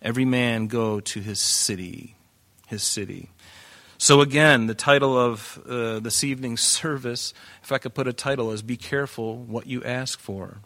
Every 0.02 0.24
man 0.24 0.66
go 0.66 0.98
to 0.98 1.20
his 1.20 1.40
city. 1.40 2.16
His 2.66 2.82
city. 2.82 3.30
So, 3.98 4.20
again, 4.20 4.66
the 4.66 4.74
title 4.74 5.16
of 5.16 5.62
uh, 5.64 6.00
this 6.00 6.24
evening's 6.24 6.60
service, 6.66 7.32
if 7.62 7.70
I 7.70 7.78
could 7.78 7.94
put 7.94 8.08
a 8.08 8.12
title, 8.12 8.50
is 8.50 8.62
Be 8.62 8.76
Careful 8.76 9.36
What 9.36 9.68
You 9.68 9.84
Ask 9.84 10.18
For. 10.18 10.56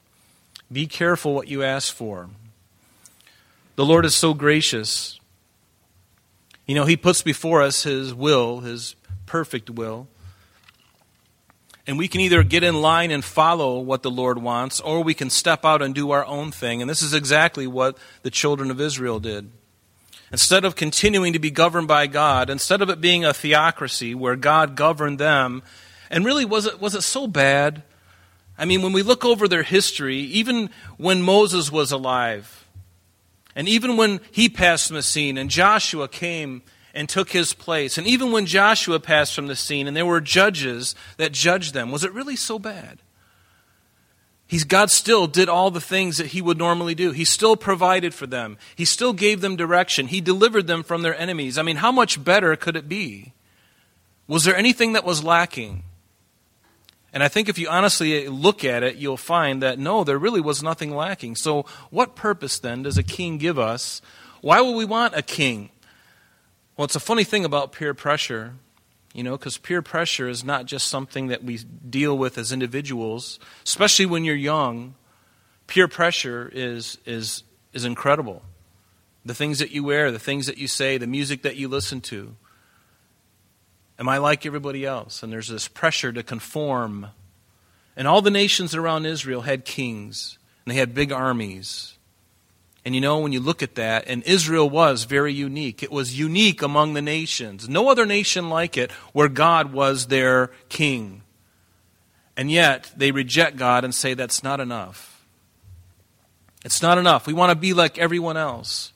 Be 0.73 0.87
careful 0.87 1.35
what 1.35 1.49
you 1.49 1.63
ask 1.63 1.95
for. 1.95 2.31
The 3.77 3.85
Lord 3.85 4.07
is 4.07 4.17
so 4.17 4.33
gracious. 4.33 5.21
You 6.67 6.75
know, 6.75 6.87
He 6.87 6.97
puts 6.97 7.21
before 7.21 7.61
us 7.61 7.83
His 7.83 8.15
will, 8.15 8.61
His 8.61 8.97
perfect 9.27 9.69
will. 9.69 10.09
And 11.87 11.99
we 11.99 12.07
can 12.07 12.21
either 12.21 12.45
get 12.45 12.63
in 12.63 12.81
line 12.81 13.11
and 13.11 13.25
follow 13.25 13.81
what 13.81 14.03
the 14.03 14.11
Lord 14.11 14.39
wants, 14.39 14.81
or 14.81 15.03
we 15.03 15.15
can 15.15 15.31
step 15.31 15.65
out 15.65 15.83
and 15.83 15.95
do 15.95 16.13
our 16.13 16.25
own 16.25 16.53
thing. 16.53 16.81
And 16.81 16.89
this 16.89 17.03
is 17.03 17.13
exactly 17.13 17.67
what 17.67 17.99
the 18.23 18.31
children 18.31 18.71
of 18.71 18.81
Israel 18.81 19.19
did. 19.19 19.51
Instead 20.31 20.65
of 20.65 20.77
continuing 20.77 21.33
to 21.33 21.39
be 21.39 21.51
governed 21.51 21.89
by 21.89 22.07
God, 22.07 22.49
instead 22.49 22.83
of 22.83 22.89
it 22.89 23.01
being 23.01 23.25
a 23.25 23.35
theocracy 23.35 24.15
where 24.15 24.37
God 24.37 24.77
governed 24.77 25.19
them, 25.19 25.63
and 26.09 26.25
really, 26.25 26.45
was 26.45 26.67
it, 26.67 26.81
was 26.81 26.95
it 26.95 27.03
so 27.03 27.27
bad? 27.27 27.83
I 28.57 28.65
mean, 28.65 28.83
when 28.83 28.93
we 28.93 29.03
look 29.03 29.25
over 29.25 29.49
their 29.49 29.63
history, 29.63 30.19
even 30.19 30.71
when 30.97 31.21
Moses 31.21 31.73
was 31.73 31.91
alive, 31.91 32.65
and 33.57 33.69
even 33.69 33.97
when 33.97 34.21
he 34.31 34.49
passed 34.49 34.89
the 34.89 35.03
scene 35.03 35.37
and 35.37 35.51
Joshua 35.51 36.09
came 36.09 36.63
and 36.95 37.09
took 37.09 37.31
his 37.31 37.55
place. 37.55 37.97
And 37.99 38.07
even 38.07 38.33
when 38.33 38.47
Joshua 38.47 39.01
passed 39.01 39.35
from 39.35 39.47
the 39.47 39.57
scene 39.57 39.87
and 39.87 39.97
there 39.97 40.07
were 40.07 40.21
judges 40.21 40.95
that 41.17 41.33
judged 41.33 41.75
them, 41.75 41.91
was 41.91 42.05
it 42.05 42.13
really 42.13 42.37
so 42.37 42.59
bad? 42.59 42.99
He's, 44.53 44.65
God 44.65 44.91
still 44.91 45.27
did 45.27 45.49
all 45.49 45.71
the 45.71 45.81
things 45.81 46.19
that 46.19 46.27
He 46.27 46.43
would 46.43 46.59
normally 46.59 46.95
do. 46.95 47.13
He 47.13 47.25
still 47.25 47.57
provided 47.57 48.13
for 48.13 48.27
them. 48.27 48.59
He 48.77 48.85
still 48.85 49.15
gave 49.15 49.41
them 49.41 49.57
direction. 49.57 50.09
He 50.09 50.21
delivered 50.21 50.67
them 50.67 50.83
from 50.83 51.01
their 51.01 51.19
enemies. 51.19 51.57
I 51.57 51.63
mean, 51.63 51.77
how 51.77 51.91
much 51.91 52.23
better 52.23 52.55
could 52.55 52.77
it 52.77 52.87
be? 52.87 53.33
Was 54.27 54.45
there 54.45 54.55
anything 54.55 54.93
that 54.93 55.07
was 55.07 55.25
lacking? 55.25 55.85
And 57.15 57.23
I 57.23 57.29
think 57.29 57.49
if 57.49 57.59
you 57.59 57.67
honestly 57.67 58.29
look 58.29 58.63
at 58.63 58.83
it, 58.83 58.97
you'll 58.97 59.17
find 59.17 59.63
that 59.63 59.79
no, 59.79 60.05
there 60.05 60.19
really 60.19 60.43
was 60.43 60.63
nothing 60.63 60.95
lacking. 60.95 61.37
So, 61.37 61.65
what 61.89 62.15
purpose 62.15 62.59
then 62.59 62.83
does 62.83 62.99
a 62.99 63.03
king 63.03 63.39
give 63.39 63.59
us? 63.59 64.03
Why 64.43 64.61
would 64.61 64.77
we 64.77 64.85
want 64.85 65.17
a 65.17 65.23
king? 65.23 65.71
Well, 66.77 66.87
it's 66.87 66.97
a 66.97 67.01
funny 67.01 67.25
thing 67.25 67.45
about 67.45 67.73
peer 67.73 67.93
pressure, 67.93 68.55
you 69.13 69.23
know, 69.23 69.37
because 69.37 69.59
peer 69.59 69.83
pressure 69.83 70.29
is 70.29 70.43
not 70.43 70.65
just 70.65 70.87
something 70.87 71.27
that 71.27 71.45
we 71.45 71.59
deal 71.59 72.17
with 72.17 72.39
as 72.39 72.51
individuals, 72.51 73.39
especially 73.65 74.07
when 74.07 74.25
you're 74.25 74.35
young. 74.35 74.95
Peer 75.67 75.87
pressure 75.87 76.51
is, 76.53 76.99
is, 77.05 77.45
is 77.75 77.85
incredible. 77.85 78.43
The 79.25 79.35
things 79.35 79.59
that 79.59 79.71
you 79.71 79.85
wear, 79.85 80.11
the 80.11 80.19
things 80.19 80.47
that 80.47 80.57
you 80.57 80.67
say, 80.67 80.97
the 80.97 81.07
music 81.07 81.43
that 81.43 81.57
you 81.57 81.69
listen 81.69 82.01
to. 82.03 82.35
Am 83.99 84.09
I 84.09 84.17
like 84.19 84.47
everybody 84.47 84.87
else? 84.87 85.23
And 85.23 85.33
there's 85.33 85.49
this 85.49 85.69
pressure 85.69 86.11
to 86.11 86.23
conform. 86.23 87.09
And 87.97 88.09
all 88.09 88.23
the 88.23 88.31
nations 88.31 88.75
around 88.75 89.05
Israel 89.05 89.43
had 89.43 89.67
kings, 89.67 90.39
and 90.65 90.75
they 90.75 90.79
had 90.79 90.95
big 90.95 91.13
armies. 91.13 91.99
And 92.85 92.95
you 92.95 93.01
know, 93.01 93.21
when 93.21 93.33
you 93.33 93.41
look 93.41 93.63
at 93.63 93.77
that, 93.77 94.05
and 94.09 94.25
Israel 94.25 94.69
was 94.69 95.05
very 95.05 95.33
unique. 95.33 95.83
It 95.83 95.93
was 95.93 96.19
unique 96.19 96.63
among 96.63 96.95
the 96.95 97.03
nations. 97.03 97.69
No 97.69 97.89
other 97.89 98.05
nation 98.05 98.49
like 98.49 98.77
it 98.77 98.91
where 99.13 99.29
God 99.29 99.73
was 99.73 100.07
their 100.07 100.51
king. 100.69 101.23
And 102.37 102.51
yet, 102.51 102.91
they 102.97 103.13
reject 103.13 103.57
God 103.57 103.85
and 103.85 103.95
say 103.95 104.15
that's 104.15 104.43
not 104.43 104.59
enough. 104.59 105.25
It's 106.65 106.83
not 106.83 106.99
enough. 106.99 107.27
We 107.27 107.35
want 107.35 107.51
to 107.51 107.57
be 107.57 107.73
like 107.73 107.99
everyone 107.99 108.37
else. 108.37 108.93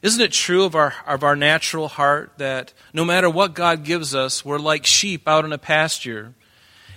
Isn't 0.00 0.20
it 0.20 0.32
true 0.32 0.64
of 0.64 0.74
our, 0.74 0.94
of 1.06 1.24
our 1.24 1.34
natural 1.34 1.88
heart 1.88 2.32
that 2.38 2.72
no 2.92 3.04
matter 3.04 3.28
what 3.28 3.54
God 3.54 3.84
gives 3.84 4.14
us, 4.14 4.44
we're 4.44 4.58
like 4.58 4.86
sheep 4.86 5.26
out 5.26 5.44
in 5.44 5.52
a 5.52 5.58
pasture, 5.58 6.34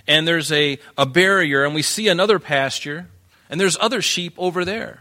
and 0.06 0.26
there's 0.26 0.52
a, 0.52 0.78
a 0.96 1.04
barrier, 1.04 1.64
and 1.64 1.74
we 1.74 1.82
see 1.82 2.08
another 2.08 2.38
pasture, 2.38 3.08
and 3.50 3.60
there's 3.60 3.76
other 3.80 4.00
sheep 4.00 4.34
over 4.38 4.64
there. 4.64 5.00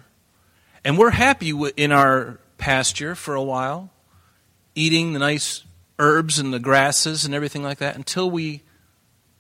And 0.84 0.98
we're 0.98 1.12
happy 1.12 1.52
in 1.78 1.92
our 1.92 2.40
pasture 2.58 3.14
for 3.16 3.36
a 3.36 3.44
while, 3.44 3.92
eating 4.74 5.14
the 5.14 5.20
nice 5.20 5.64
herbs 6.00 6.40
and 6.40 6.54
the 6.54 6.60
grasses 6.60 7.26
and 7.26 7.36
everything 7.36 7.62
like 7.62 7.78
that 7.78 7.96
until 7.96 8.30
we 8.30 8.64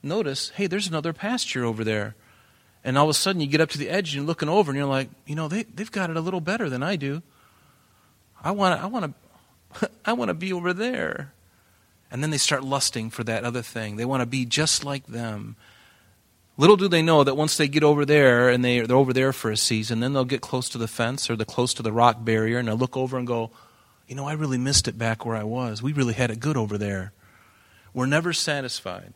notice, 0.04 0.50
hey, 0.50 0.68
there's 0.68 0.88
another 0.88 1.14
pasture 1.14 1.66
over 1.66 1.84
there. 1.84 2.16
And 2.84 2.98
all 2.98 3.06
of 3.06 3.10
a 3.10 3.14
sudden 3.14 3.42
you 3.42 3.48
get 3.48 3.62
up 3.62 3.70
to 3.70 3.78
the 3.78 3.90
edge 3.90 4.10
and 4.10 4.16
you're 4.16 4.26
looking 4.26 4.50
over 4.50 4.72
and 4.72 4.78
you're 4.78 4.88
like, 4.88 5.10
you 5.26 5.36
know, 5.36 5.48
they, 5.48 5.64
they've 5.64 5.92
got 5.92 6.10
it 6.10 6.18
a 6.18 6.22
little 6.22 6.42
better 6.42 6.70
than 6.70 6.84
I 6.84 6.96
do. 6.96 7.22
I 8.44 8.52
want 8.52 8.82
I 8.82 8.88
want 8.88 9.14
to 9.80 9.90
I 10.06 10.14
want 10.14 10.30
to 10.30 10.34
be 10.34 10.54
over 10.54 10.74
there. 10.74 11.34
And 12.12 12.22
then 12.22 12.30
they 12.30 12.38
start 12.38 12.64
lusting 12.64 13.10
for 13.10 13.24
that 13.24 13.46
other 13.46 13.62
thing. 13.62 13.96
They 13.96 14.06
want 14.06 14.22
to 14.22 14.26
be 14.26 14.46
just 14.46 14.84
like 14.84 15.08
them. 15.08 15.56
Little 16.62 16.78
do 16.78 16.88
they 16.88 17.02
know 17.02 17.24
that 17.24 17.34
once 17.34 17.58
they 17.58 17.68
get 17.68 17.84
over 17.84 18.06
there 18.06 18.48
and 18.48 18.64
they, 18.64 18.82
they're 18.82 18.96
over 18.96 19.14
there 19.14 19.34
for 19.34 19.50
a 19.50 19.58
season, 19.58 20.00
then 20.00 20.14
they'll 20.14 20.26
get 20.26 20.42
close 20.42 20.70
to 20.70 20.78
the 20.78 20.88
fence 20.88 21.28
or 21.28 21.36
the 21.36 21.44
close 21.44 21.74
to 21.74 21.82
the 21.82 21.92
rock 21.92 22.24
barrier 22.24 22.60
and 22.60 22.68
they'll 22.68 22.78
look 22.78 22.96
over 22.96 23.18
and 23.18 23.26
go, 23.26 23.50
you 24.08 24.14
know, 24.14 24.28
I 24.28 24.34
really 24.34 24.60
missed 24.60 24.88
it 24.88 24.96
back 24.96 25.26
where 25.26 25.36
I 25.36 25.42
was. 25.42 25.82
We 25.82 25.92
really 25.92 26.14
had 26.14 26.30
it 26.30 26.40
good 26.40 26.58
over 26.58 26.78
there. 26.78 27.14
We're 27.96 28.06
never 28.06 28.32
satisfied. 28.32 29.16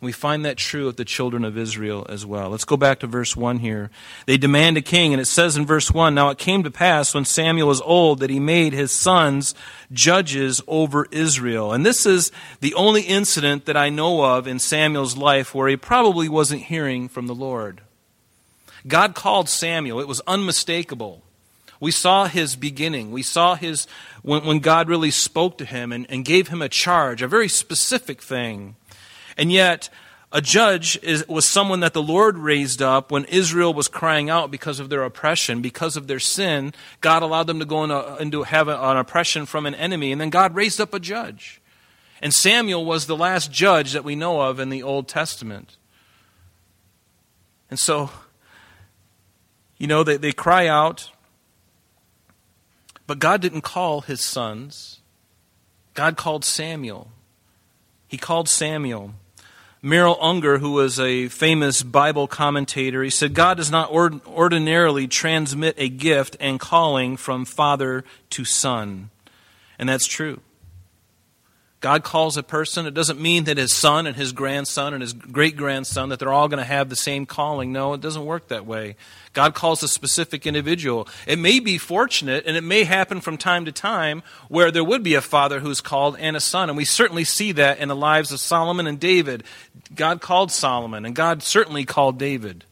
We 0.00 0.12
find 0.12 0.44
that 0.44 0.56
true 0.56 0.86
of 0.86 0.94
the 0.94 1.04
children 1.04 1.44
of 1.44 1.58
Israel 1.58 2.06
as 2.08 2.24
well. 2.24 2.50
Let's 2.50 2.64
go 2.64 2.76
back 2.76 3.00
to 3.00 3.08
verse 3.08 3.36
1 3.36 3.58
here. 3.58 3.90
They 4.26 4.36
demand 4.36 4.76
a 4.76 4.80
king, 4.80 5.12
and 5.12 5.20
it 5.20 5.26
says 5.26 5.56
in 5.56 5.66
verse 5.66 5.90
1 5.90 6.14
Now 6.14 6.28
it 6.28 6.38
came 6.38 6.62
to 6.62 6.70
pass 6.70 7.14
when 7.14 7.24
Samuel 7.24 7.66
was 7.66 7.80
old 7.80 8.20
that 8.20 8.30
he 8.30 8.38
made 8.38 8.72
his 8.72 8.92
sons 8.92 9.56
judges 9.90 10.60
over 10.68 11.08
Israel. 11.10 11.72
And 11.72 11.84
this 11.84 12.06
is 12.06 12.30
the 12.60 12.74
only 12.74 13.02
incident 13.02 13.64
that 13.64 13.76
I 13.76 13.88
know 13.88 14.22
of 14.22 14.46
in 14.46 14.60
Samuel's 14.60 15.16
life 15.16 15.52
where 15.52 15.68
he 15.68 15.76
probably 15.76 16.28
wasn't 16.28 16.62
hearing 16.62 17.08
from 17.08 17.26
the 17.26 17.34
Lord. 17.34 17.80
God 18.86 19.16
called 19.16 19.48
Samuel, 19.48 19.98
it 19.98 20.06
was 20.06 20.22
unmistakable. 20.28 21.24
We 21.80 21.90
saw 21.90 22.26
his 22.26 22.56
beginning. 22.56 23.12
We 23.12 23.22
saw 23.22 23.54
his, 23.54 23.86
when, 24.22 24.44
when 24.44 24.58
God 24.58 24.88
really 24.88 25.10
spoke 25.10 25.58
to 25.58 25.64
him 25.64 25.92
and, 25.92 26.06
and 26.10 26.24
gave 26.24 26.48
him 26.48 26.60
a 26.60 26.68
charge, 26.68 27.22
a 27.22 27.28
very 27.28 27.48
specific 27.48 28.20
thing. 28.20 28.76
And 29.38 29.50
yet, 29.50 29.88
A 30.30 30.42
judge 30.42 30.98
is, 31.02 31.26
was 31.26 31.46
someone 31.46 31.80
that 31.80 31.94
the 31.94 32.02
Lord 32.02 32.36
raised 32.36 32.82
up 32.82 33.10
when 33.10 33.24
Israel 33.24 33.72
was 33.72 33.88
crying 33.88 34.28
out 34.28 34.50
because 34.50 34.78
of 34.78 34.90
their 34.90 35.02
oppression, 35.02 35.62
because 35.62 35.96
of 35.96 36.06
their 36.06 36.20
sin. 36.20 36.74
God 37.00 37.22
allowed 37.22 37.46
them 37.46 37.60
to 37.60 37.64
go 37.64 37.84
into, 37.84 38.16
into 38.20 38.42
have 38.42 38.68
an 38.68 38.96
oppression 38.98 39.46
from 39.46 39.64
an 39.64 39.74
enemy, 39.74 40.12
and 40.12 40.20
then 40.20 40.28
God 40.28 40.54
raised 40.54 40.82
up 40.82 40.92
a 40.92 41.00
judge. 41.00 41.62
And 42.20 42.34
Samuel 42.34 42.84
was 42.84 43.06
the 43.06 43.16
last 43.16 43.50
judge 43.50 43.92
that 43.92 44.04
we 44.04 44.16
know 44.16 44.42
of 44.42 44.60
in 44.60 44.68
the 44.68 44.82
Old 44.82 45.08
Testament. 45.08 45.78
And 47.70 47.78
so, 47.78 48.10
you 49.78 49.86
know, 49.86 50.04
they, 50.04 50.18
they 50.18 50.32
cry 50.32 50.66
out, 50.66 51.10
but 53.06 53.18
God 53.18 53.40
didn't 53.40 53.62
call 53.62 54.02
his 54.02 54.20
sons. 54.20 55.00
God 55.94 56.18
called 56.18 56.44
Samuel. 56.44 57.12
He 58.08 58.18
called 58.18 58.48
Samuel. 58.50 59.14
Merrill 59.80 60.18
Unger, 60.20 60.58
who 60.58 60.72
was 60.72 60.98
a 60.98 61.28
famous 61.28 61.82
Bible 61.82 62.26
commentator, 62.26 63.04
he 63.04 63.10
said, 63.10 63.32
God 63.32 63.58
does 63.58 63.70
not 63.70 63.90
ordinarily 63.90 65.06
transmit 65.06 65.74
a 65.78 65.88
gift 65.88 66.36
and 66.40 66.58
calling 66.58 67.16
from 67.16 67.44
father 67.44 68.04
to 68.30 68.44
son. 68.44 69.10
And 69.78 69.88
that's 69.88 70.06
true. 70.06 70.40
God 71.80 72.02
calls 72.02 72.36
a 72.36 72.42
person, 72.42 72.86
it 72.86 72.94
doesn't 72.94 73.20
mean 73.20 73.44
that 73.44 73.56
his 73.56 73.72
son 73.72 74.08
and 74.08 74.16
his 74.16 74.32
grandson 74.32 74.94
and 74.94 75.00
his 75.00 75.12
great 75.12 75.56
grandson, 75.56 76.08
that 76.08 76.18
they're 76.18 76.32
all 76.32 76.48
going 76.48 76.58
to 76.58 76.64
have 76.64 76.88
the 76.88 76.96
same 76.96 77.24
calling. 77.24 77.70
No, 77.72 77.92
it 77.92 78.00
doesn't 78.00 78.24
work 78.26 78.48
that 78.48 78.66
way. 78.66 78.96
God 79.32 79.54
calls 79.54 79.84
a 79.84 79.88
specific 79.88 80.44
individual. 80.44 81.06
It 81.24 81.38
may 81.38 81.60
be 81.60 81.78
fortunate, 81.78 82.44
and 82.46 82.56
it 82.56 82.64
may 82.64 82.82
happen 82.82 83.20
from 83.20 83.36
time 83.36 83.64
to 83.64 83.70
time, 83.70 84.24
where 84.48 84.72
there 84.72 84.82
would 84.82 85.04
be 85.04 85.14
a 85.14 85.20
father 85.20 85.60
who's 85.60 85.80
called 85.80 86.16
and 86.18 86.36
a 86.36 86.40
son. 86.40 86.68
And 86.68 86.76
we 86.76 86.84
certainly 86.84 87.22
see 87.22 87.52
that 87.52 87.78
in 87.78 87.86
the 87.86 87.94
lives 87.94 88.32
of 88.32 88.40
Solomon 88.40 88.88
and 88.88 88.98
David. 88.98 89.44
God 89.94 90.20
called 90.20 90.50
Solomon, 90.50 91.04
and 91.04 91.14
God 91.14 91.44
certainly 91.44 91.84
called 91.84 92.18
David. 92.18 92.64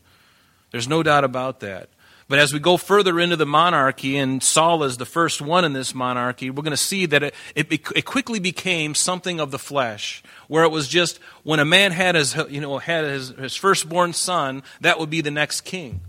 There's 0.72 0.88
no 0.88 1.04
doubt 1.04 1.22
about 1.22 1.60
that. 1.60 1.90
But 2.28 2.40
as 2.40 2.52
we 2.52 2.58
go 2.58 2.76
further 2.76 3.20
into 3.20 3.36
the 3.36 3.46
monarchy, 3.46 4.16
and 4.16 4.42
Saul 4.42 4.82
is 4.82 4.96
the 4.96 5.06
first 5.06 5.40
one 5.40 5.64
in 5.64 5.74
this 5.74 5.94
monarchy, 5.94 6.50
we're 6.50 6.64
going 6.64 6.72
to 6.72 6.76
see 6.76 7.06
that 7.06 7.22
it, 7.22 7.34
it, 7.54 7.70
it, 7.70 8.04
quickly 8.04 8.40
became 8.40 8.96
something 8.96 9.38
of 9.38 9.52
the 9.52 9.60
flesh, 9.60 10.24
where 10.48 10.64
it 10.64 10.70
was 10.70 10.88
just 10.88 11.18
when 11.44 11.60
a 11.60 11.64
man 11.64 11.92
had 11.92 12.16
his, 12.16 12.34
you 12.48 12.60
know, 12.60 12.78
had 12.78 13.04
his, 13.04 13.28
his 13.28 13.54
firstborn 13.54 14.12
son, 14.12 14.64
that 14.80 14.98
would 14.98 15.10
be 15.10 15.20
the 15.20 15.30
next 15.30 15.60
king. 15.60 16.00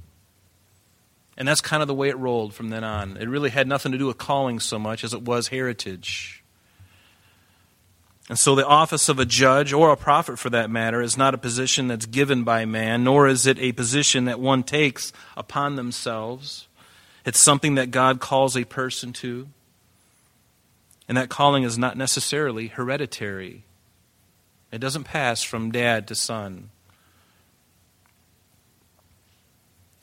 And 1.37 1.47
that's 1.47 1.61
kind 1.61 1.83
of 1.83 1.87
the 1.87 1.93
way 1.93 2.09
it 2.09 2.17
rolled 2.17 2.55
from 2.55 2.69
then 2.69 2.83
on. 2.83 3.17
It 3.17 3.29
really 3.29 3.51
had 3.51 3.67
nothing 3.67 3.91
to 3.91 3.97
do 3.99 4.07
with 4.07 4.17
calling 4.17 4.59
so 4.59 4.79
much 4.79 5.03
as 5.03 5.13
it 5.13 5.21
was 5.21 5.49
heritage. 5.49 6.43
And 8.29 8.37
so, 8.37 8.55
the 8.55 8.67
office 8.67 9.07
of 9.07 9.19
a 9.19 9.25
judge, 9.25 9.71
or 9.71 9.91
a 9.91 9.97
prophet 9.97 10.37
for 10.37 10.49
that 10.49 10.69
matter, 10.69 11.01
is 11.01 11.17
not 11.17 11.33
a 11.33 11.37
position 11.37 11.87
that's 11.87 12.05
given 12.05 12.43
by 12.43 12.65
man, 12.65 13.05
nor 13.05 13.27
is 13.27 13.47
it 13.47 13.57
a 13.59 13.71
position 13.71 14.25
that 14.25 14.39
one 14.39 14.63
takes 14.63 15.13
upon 15.37 15.75
themselves. 15.77 16.67
It's 17.25 17.39
something 17.39 17.75
that 17.75 17.91
God 17.91 18.19
calls 18.19 18.57
a 18.57 18.65
person 18.65 19.13
to. 19.13 19.47
And 21.07 21.17
that 21.17 21.29
calling 21.29 21.63
is 21.63 21.77
not 21.77 21.95
necessarily 21.95 22.67
hereditary, 22.67 23.63
it 24.71 24.79
doesn't 24.79 25.05
pass 25.05 25.41
from 25.41 25.71
dad 25.71 26.07
to 26.09 26.15
son. 26.15 26.69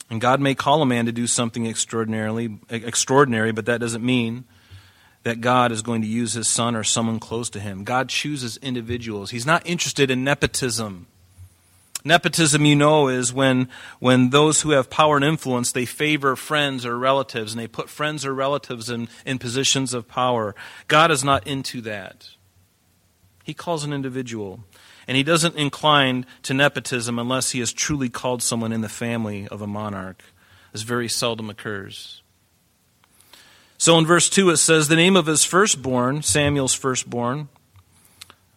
And 0.09 0.21
God 0.21 0.39
may 0.39 0.55
call 0.55 0.81
a 0.81 0.85
man 0.85 1.05
to 1.05 1.11
do 1.11 1.27
something 1.27 1.65
extraordinarily 1.65 2.59
extraordinary, 2.69 3.51
but 3.51 3.65
that 3.65 3.79
doesn't 3.79 4.03
mean 4.03 4.45
that 5.25 5.41
God 5.41 5.71
is 5.71 5.81
going 5.81 6.03
to 6.03 6.07
use 6.07 6.33
his 6.33 6.47
son 6.47 6.75
or 6.75 6.83
someone 6.83 7.19
close 7.19 7.49
to 7.49 7.59
him. 7.59 7.83
God 7.83 8.09
chooses 8.09 8.57
individuals. 8.57 9.31
He's 9.31 9.45
not 9.45 9.65
interested 9.65 10.11
in 10.11 10.23
nepotism. 10.23 11.07
Nepotism, 12.03 12.63
you 12.63 12.75
know, 12.75 13.07
is 13.07 13.33
when, 13.33 13.67
when 13.99 14.29
those 14.29 14.61
who 14.61 14.69
have 14.69 14.91
power 14.91 15.15
and 15.15 15.25
influence, 15.25 15.71
they 15.71 15.85
favor 15.85 16.35
friends 16.35 16.85
or 16.85 16.99
relatives, 16.99 17.51
and 17.51 17.59
they 17.59 17.67
put 17.67 17.89
friends 17.89 18.23
or 18.23 18.35
relatives 18.35 18.87
in, 18.87 19.09
in 19.25 19.39
positions 19.39 19.95
of 19.95 20.07
power. 20.07 20.53
God 20.87 21.09
is 21.09 21.23
not 21.23 21.47
into 21.47 21.81
that. 21.81 22.29
He 23.43 23.55
calls 23.55 23.83
an 23.83 23.93
individual. 23.93 24.59
And 25.07 25.17
he 25.17 25.23
doesn't 25.23 25.55
incline 25.55 26.27
to 26.43 26.53
nepotism 26.53 27.17
unless 27.17 27.49
he 27.49 27.61
has 27.61 27.73
truly 27.73 28.09
called 28.09 28.43
someone 28.43 28.71
in 28.71 28.81
the 28.81 28.89
family 28.89 29.47
of 29.47 29.63
a 29.63 29.67
monarch. 29.67 30.21
This 30.71 30.83
very 30.83 31.09
seldom 31.09 31.49
occurs. 31.49 32.21
So 33.77 33.97
in 33.97 34.05
verse 34.05 34.29
2 34.29 34.49
it 34.51 34.57
says, 34.57 34.87
The 34.87 34.95
name 34.95 35.15
of 35.15 35.25
his 35.25 35.43
firstborn, 35.43 36.21
Samuel's 36.21 36.73
firstborn, 36.73 37.49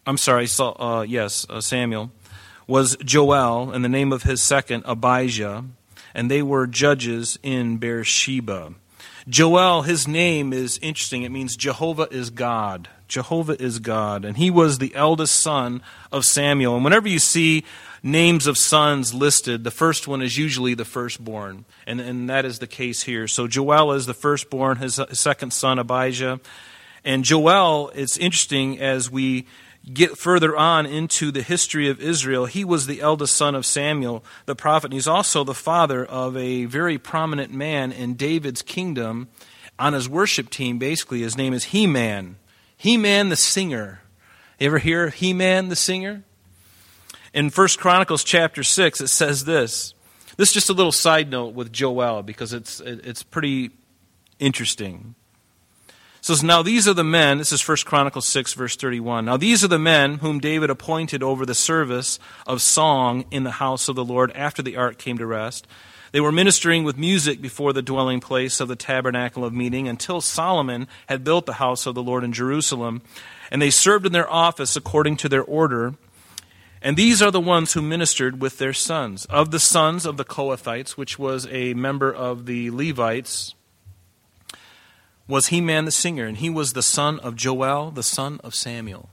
I'm 0.06 0.16
sorry, 0.16 0.48
uh, 0.58 1.04
yes, 1.06 1.46
uh, 1.50 1.60
Samuel, 1.60 2.10
was 2.66 2.96
Joel, 3.04 3.70
and 3.70 3.84
the 3.84 3.88
name 3.88 4.12
of 4.12 4.22
his 4.22 4.40
second, 4.40 4.84
Abijah, 4.86 5.64
and 6.14 6.30
they 6.30 6.42
were 6.42 6.66
judges 6.66 7.38
in 7.42 7.76
Beersheba. 7.76 8.74
Joel, 9.28 9.82
his 9.82 10.08
name 10.08 10.54
is 10.54 10.78
interesting. 10.80 11.22
It 11.22 11.30
means 11.30 11.56
Jehovah 11.56 12.08
is 12.10 12.30
God. 12.30 12.88
Jehovah 13.08 13.60
is 13.60 13.78
God. 13.78 14.24
And 14.24 14.38
he 14.38 14.50
was 14.50 14.78
the 14.78 14.94
eldest 14.94 15.34
son 15.34 15.82
of 16.10 16.24
Samuel. 16.24 16.76
And 16.76 16.84
whenever 16.84 17.08
you 17.08 17.18
see 17.18 17.64
names 18.02 18.46
of 18.46 18.56
sons 18.56 19.14
listed, 19.14 19.64
the 19.64 19.70
first 19.70 20.06
one 20.06 20.22
is 20.22 20.36
usually 20.36 20.74
the 20.74 20.84
firstborn. 20.84 21.64
And, 21.86 22.00
and 22.00 22.28
that 22.30 22.44
is 22.44 22.58
the 22.58 22.66
case 22.66 23.02
here. 23.02 23.28
So 23.28 23.46
Joel 23.46 23.92
is 23.92 24.06
the 24.06 24.14
firstborn, 24.14 24.78
his 24.78 25.00
second 25.12 25.52
son, 25.52 25.78
Abijah. 25.78 26.40
And 27.04 27.24
Joel, 27.24 27.90
it's 27.94 28.16
interesting 28.16 28.78
as 28.80 29.10
we 29.10 29.46
get 29.92 30.18
further 30.18 30.56
on 30.56 30.86
into 30.86 31.30
the 31.30 31.42
history 31.42 31.88
of 31.88 32.00
Israel, 32.00 32.46
he 32.46 32.64
was 32.64 32.86
the 32.86 33.00
eldest 33.00 33.36
son 33.36 33.54
of 33.54 33.64
Samuel, 33.64 34.24
the 34.46 34.54
prophet. 34.56 34.86
And 34.86 34.94
he's 34.94 35.08
also 35.08 35.44
the 35.44 35.54
father 35.54 36.04
of 36.04 36.36
a 36.36 36.66
very 36.66 36.98
prominent 36.98 37.52
man 37.52 37.92
in 37.92 38.14
David's 38.14 38.62
kingdom 38.62 39.28
on 39.78 39.92
his 39.92 40.08
worship 40.08 40.50
team, 40.50 40.78
basically. 40.78 41.22
His 41.22 41.36
name 41.36 41.54
is 41.54 41.64
Heman. 41.64 42.36
He 42.76 42.96
Man 42.96 43.28
the 43.28 43.36
singer. 43.36 44.02
You 44.58 44.66
ever 44.66 44.78
hear 44.78 45.08
Heman 45.08 45.68
the 45.68 45.76
singer? 45.76 46.24
In 47.34 47.50
1 47.50 47.68
Chronicles 47.78 48.24
chapter 48.24 48.62
6, 48.62 49.00
it 49.00 49.08
says 49.08 49.44
this. 49.44 49.94
This 50.36 50.50
is 50.50 50.54
just 50.54 50.70
a 50.70 50.74
little 50.74 50.92
side 50.92 51.30
note 51.30 51.54
with 51.54 51.72
Joel 51.72 52.22
because 52.22 52.52
it's, 52.52 52.80
it's 52.80 53.22
pretty 53.22 53.70
interesting. 54.38 55.14
It 55.88 56.24
says, 56.24 56.42
Now 56.42 56.62
these 56.62 56.86
are 56.86 56.94
the 56.94 57.04
men, 57.04 57.38
this 57.38 57.52
is 57.52 57.66
1 57.66 57.78
Chronicles 57.84 58.28
6, 58.28 58.54
verse 58.54 58.76
31. 58.76 59.24
Now 59.24 59.36
these 59.36 59.64
are 59.64 59.68
the 59.68 59.78
men 59.78 60.18
whom 60.18 60.38
David 60.38 60.70
appointed 60.70 61.22
over 61.22 61.44
the 61.44 61.54
service 61.54 62.18
of 62.46 62.62
song 62.62 63.24
in 63.30 63.44
the 63.44 63.52
house 63.52 63.88
of 63.88 63.96
the 63.96 64.04
Lord 64.04 64.30
after 64.32 64.62
the 64.62 64.76
ark 64.76 64.98
came 64.98 65.18
to 65.18 65.26
rest. 65.26 65.66
They 66.12 66.20
were 66.20 66.32
ministering 66.32 66.84
with 66.84 66.96
music 66.96 67.40
before 67.40 67.72
the 67.72 67.82
dwelling 67.82 68.20
place 68.20 68.60
of 68.60 68.68
the 68.68 68.76
tabernacle 68.76 69.44
of 69.44 69.52
meeting 69.52 69.88
until 69.88 70.20
Solomon 70.20 70.88
had 71.06 71.24
built 71.24 71.46
the 71.46 71.54
house 71.54 71.86
of 71.86 71.94
the 71.94 72.02
Lord 72.02 72.24
in 72.24 72.32
Jerusalem. 72.32 73.02
And 73.50 73.60
they 73.60 73.70
served 73.70 74.06
in 74.06 74.12
their 74.12 74.30
office 74.30 74.76
according 74.76 75.18
to 75.18 75.28
their 75.28 75.42
order. 75.42 75.94
And 76.80 76.96
these 76.96 77.20
are 77.20 77.30
the 77.30 77.40
ones 77.40 77.72
who 77.72 77.82
ministered 77.82 78.40
with 78.40 78.58
their 78.58 78.72
sons. 78.72 79.24
Of 79.26 79.50
the 79.50 79.58
sons 79.58 80.06
of 80.06 80.16
the 80.16 80.24
Kohathites, 80.24 80.92
which 80.92 81.18
was 81.18 81.46
a 81.50 81.74
member 81.74 82.12
of 82.12 82.46
the 82.46 82.70
Levites, 82.70 83.54
was 85.26 85.48
Heman 85.48 85.84
the 85.84 85.90
singer, 85.90 86.24
and 86.24 86.38
he 86.38 86.48
was 86.48 86.72
the 86.72 86.82
son 86.82 87.18
of 87.20 87.36
Joel, 87.36 87.90
the 87.90 88.02
son 88.02 88.40
of 88.42 88.54
Samuel. 88.54 89.10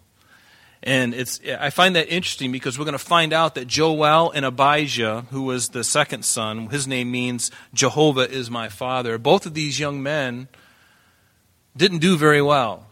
And 0.82 1.16
it's, 1.16 1.42
I 1.60 1.72
find 1.72 1.96
that 1.96 2.10
interesting 2.10 2.52
because 2.52 2.78
we're 2.78 2.86
going 2.86 2.94
to 2.94 3.00
find 3.00 3.34
out 3.34 3.56
that 3.56 3.68
Joel 3.68 4.32
and 4.32 4.46
Abijah, 4.46 5.26
who 5.32 5.42
was 5.42 5.70
the 5.70 5.84
second 5.84 6.24
son, 6.24 6.68
his 6.68 6.88
name 6.88 7.12
means 7.12 7.50
Jehovah 7.74 8.30
is 8.30 8.52
my 8.52 8.70
father. 8.70 9.18
Both 9.18 9.48
of 9.48 9.56
these 9.56 9.80
young 9.80 10.04
men 10.04 10.48
didn't 11.76 12.00
do 12.00 12.18
very 12.18 12.42
well. 12.42 12.86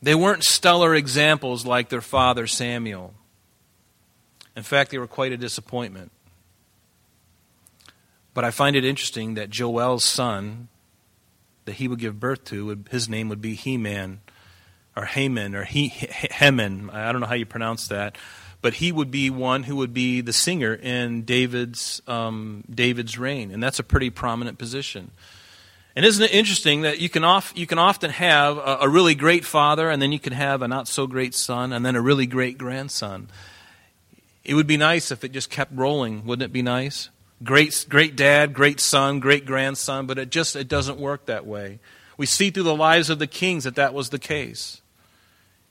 They 0.00 0.14
weren't 0.14 0.42
stellar 0.42 0.94
examples 0.94 1.66
like 1.66 1.90
their 1.90 2.00
father 2.00 2.46
Samuel. 2.46 3.12
In 4.58 4.64
fact, 4.64 4.90
they 4.90 4.98
were 4.98 5.06
quite 5.06 5.30
a 5.30 5.36
disappointment. 5.36 6.10
But 8.34 8.44
I 8.44 8.50
find 8.50 8.74
it 8.74 8.84
interesting 8.84 9.34
that 9.34 9.50
Joel's 9.50 10.02
son, 10.02 10.66
that 11.64 11.74
he 11.74 11.86
would 11.86 12.00
give 12.00 12.18
birth 12.18 12.42
to, 12.46 12.76
his 12.90 13.08
name 13.08 13.28
would 13.28 13.40
be 13.40 13.54
Heman 13.54 14.20
or 14.96 15.04
Haman 15.04 15.54
or 15.54 15.62
he, 15.62 15.88
Heman. 15.88 16.90
I 16.90 17.12
don't 17.12 17.20
know 17.20 17.28
how 17.28 17.36
you 17.36 17.46
pronounce 17.46 17.86
that, 17.86 18.18
but 18.60 18.74
he 18.74 18.90
would 18.90 19.12
be 19.12 19.30
one 19.30 19.62
who 19.62 19.76
would 19.76 19.94
be 19.94 20.22
the 20.22 20.32
singer 20.32 20.74
in 20.74 21.22
David's 21.22 22.02
um, 22.08 22.64
David's 22.68 23.16
reign, 23.16 23.52
and 23.52 23.62
that's 23.62 23.78
a 23.78 23.84
pretty 23.84 24.10
prominent 24.10 24.58
position. 24.58 25.12
And 25.94 26.04
isn't 26.04 26.24
it 26.24 26.32
interesting 26.32 26.82
that 26.82 26.98
you 26.98 27.08
can, 27.08 27.22
off, 27.22 27.52
you 27.54 27.68
can 27.68 27.78
often 27.78 28.10
have 28.10 28.58
a, 28.58 28.78
a 28.80 28.88
really 28.88 29.14
great 29.14 29.44
father, 29.44 29.88
and 29.88 30.02
then 30.02 30.10
you 30.10 30.18
can 30.18 30.32
have 30.32 30.62
a 30.62 30.68
not 30.68 30.88
so 30.88 31.06
great 31.06 31.32
son, 31.32 31.72
and 31.72 31.86
then 31.86 31.94
a 31.94 32.02
really 32.02 32.26
great 32.26 32.58
grandson. 32.58 33.28
It 34.48 34.54
would 34.54 34.66
be 34.66 34.78
nice 34.78 35.10
if 35.10 35.24
it 35.24 35.32
just 35.32 35.50
kept 35.50 35.72
rolling, 35.74 36.24
wouldn't 36.24 36.46
it 36.46 36.54
be 36.54 36.62
nice? 36.62 37.10
Great, 37.44 37.84
great 37.86 38.16
dad, 38.16 38.54
great 38.54 38.80
son, 38.80 39.20
great 39.20 39.44
grandson, 39.44 40.06
but 40.06 40.18
it 40.18 40.30
just 40.30 40.56
it 40.56 40.68
doesn't 40.68 40.98
work 40.98 41.26
that 41.26 41.46
way. 41.46 41.80
We 42.16 42.24
see 42.24 42.48
through 42.48 42.62
the 42.62 42.74
lives 42.74 43.10
of 43.10 43.18
the 43.18 43.26
kings 43.26 43.64
that 43.64 43.74
that 43.74 43.92
was 43.92 44.08
the 44.08 44.18
case. 44.18 44.80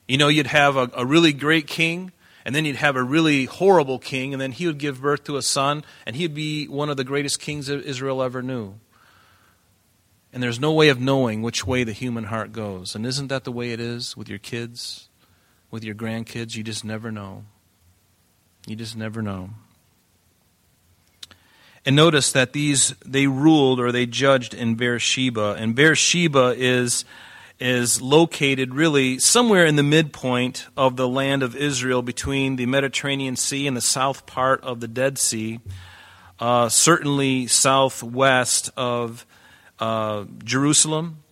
You 0.07 0.19
know, 0.19 0.27
you'd 0.27 0.45
have 0.45 0.77
a, 0.77 0.91
a 0.93 1.07
really 1.07 1.33
great 1.33 1.65
king, 1.65 2.11
and 2.45 2.53
then 2.53 2.65
you'd 2.65 2.75
have 2.75 2.95
a 2.95 3.01
really 3.01 3.45
horrible 3.45 3.97
king, 3.97 4.31
and 4.31 4.39
then 4.39 4.51
he 4.51 4.67
would 4.67 4.77
give 4.77 5.01
birth 5.01 5.23
to 5.23 5.37
a 5.37 5.41
son, 5.41 5.83
and 6.05 6.15
he'd 6.15 6.35
be 6.35 6.67
one 6.67 6.91
of 6.91 6.97
the 6.97 7.03
greatest 7.03 7.39
kings 7.39 7.69
Israel 7.69 8.21
ever 8.21 8.43
knew. 8.43 8.75
And 10.31 10.43
there's 10.43 10.59
no 10.59 10.71
way 10.71 10.89
of 10.89 11.01
knowing 11.01 11.41
which 11.41 11.65
way 11.65 11.83
the 11.83 11.93
human 11.93 12.25
heart 12.25 12.51
goes. 12.51 12.93
And 12.93 13.07
isn't 13.07 13.29
that 13.29 13.43
the 13.43 13.51
way 13.51 13.71
it 13.71 13.79
is 13.79 14.15
with 14.15 14.29
your 14.29 14.37
kids, 14.37 15.09
with 15.71 15.83
your 15.83 15.95
grandkids? 15.95 16.55
You 16.55 16.61
just 16.61 16.85
never 16.85 17.11
know. 17.11 17.45
You 18.67 18.75
just 18.75 18.97
never 18.97 19.21
know. 19.21 19.49
And 21.85 21.95
notice 21.95 22.33
that 22.33 22.51
these 22.51 22.93
they 23.05 23.25
ruled 23.25 23.79
or 23.79 23.93
they 23.93 24.05
judged 24.05 24.53
in 24.53 24.75
Beersheba, 24.75 25.55
and 25.57 25.73
Beersheba 25.73 26.53
is 26.57 27.05
is 27.61 28.01
located 28.01 28.75
really 28.75 29.19
somewhere 29.19 29.65
in 29.65 29.77
the 29.77 29.83
midpoint 29.83 30.67
of 30.75 30.97
the 30.97 31.07
land 31.07 31.43
of 31.43 31.55
Israel 31.55 32.01
between 32.01 32.57
the 32.57 32.65
Mediterranean 32.65 33.37
Sea 33.37 33.67
and 33.67 33.75
the 33.75 33.81
south 33.81 34.25
part 34.25 34.61
of 34.65 34.81
the 34.81 34.87
Dead 34.87 35.17
Sea, 35.17 35.61
uh, 36.37 36.67
certainly 36.67 37.47
southwest 37.47 38.69
of 38.75 39.25
uh, 39.79 40.25
Jerusalem. 40.43 41.23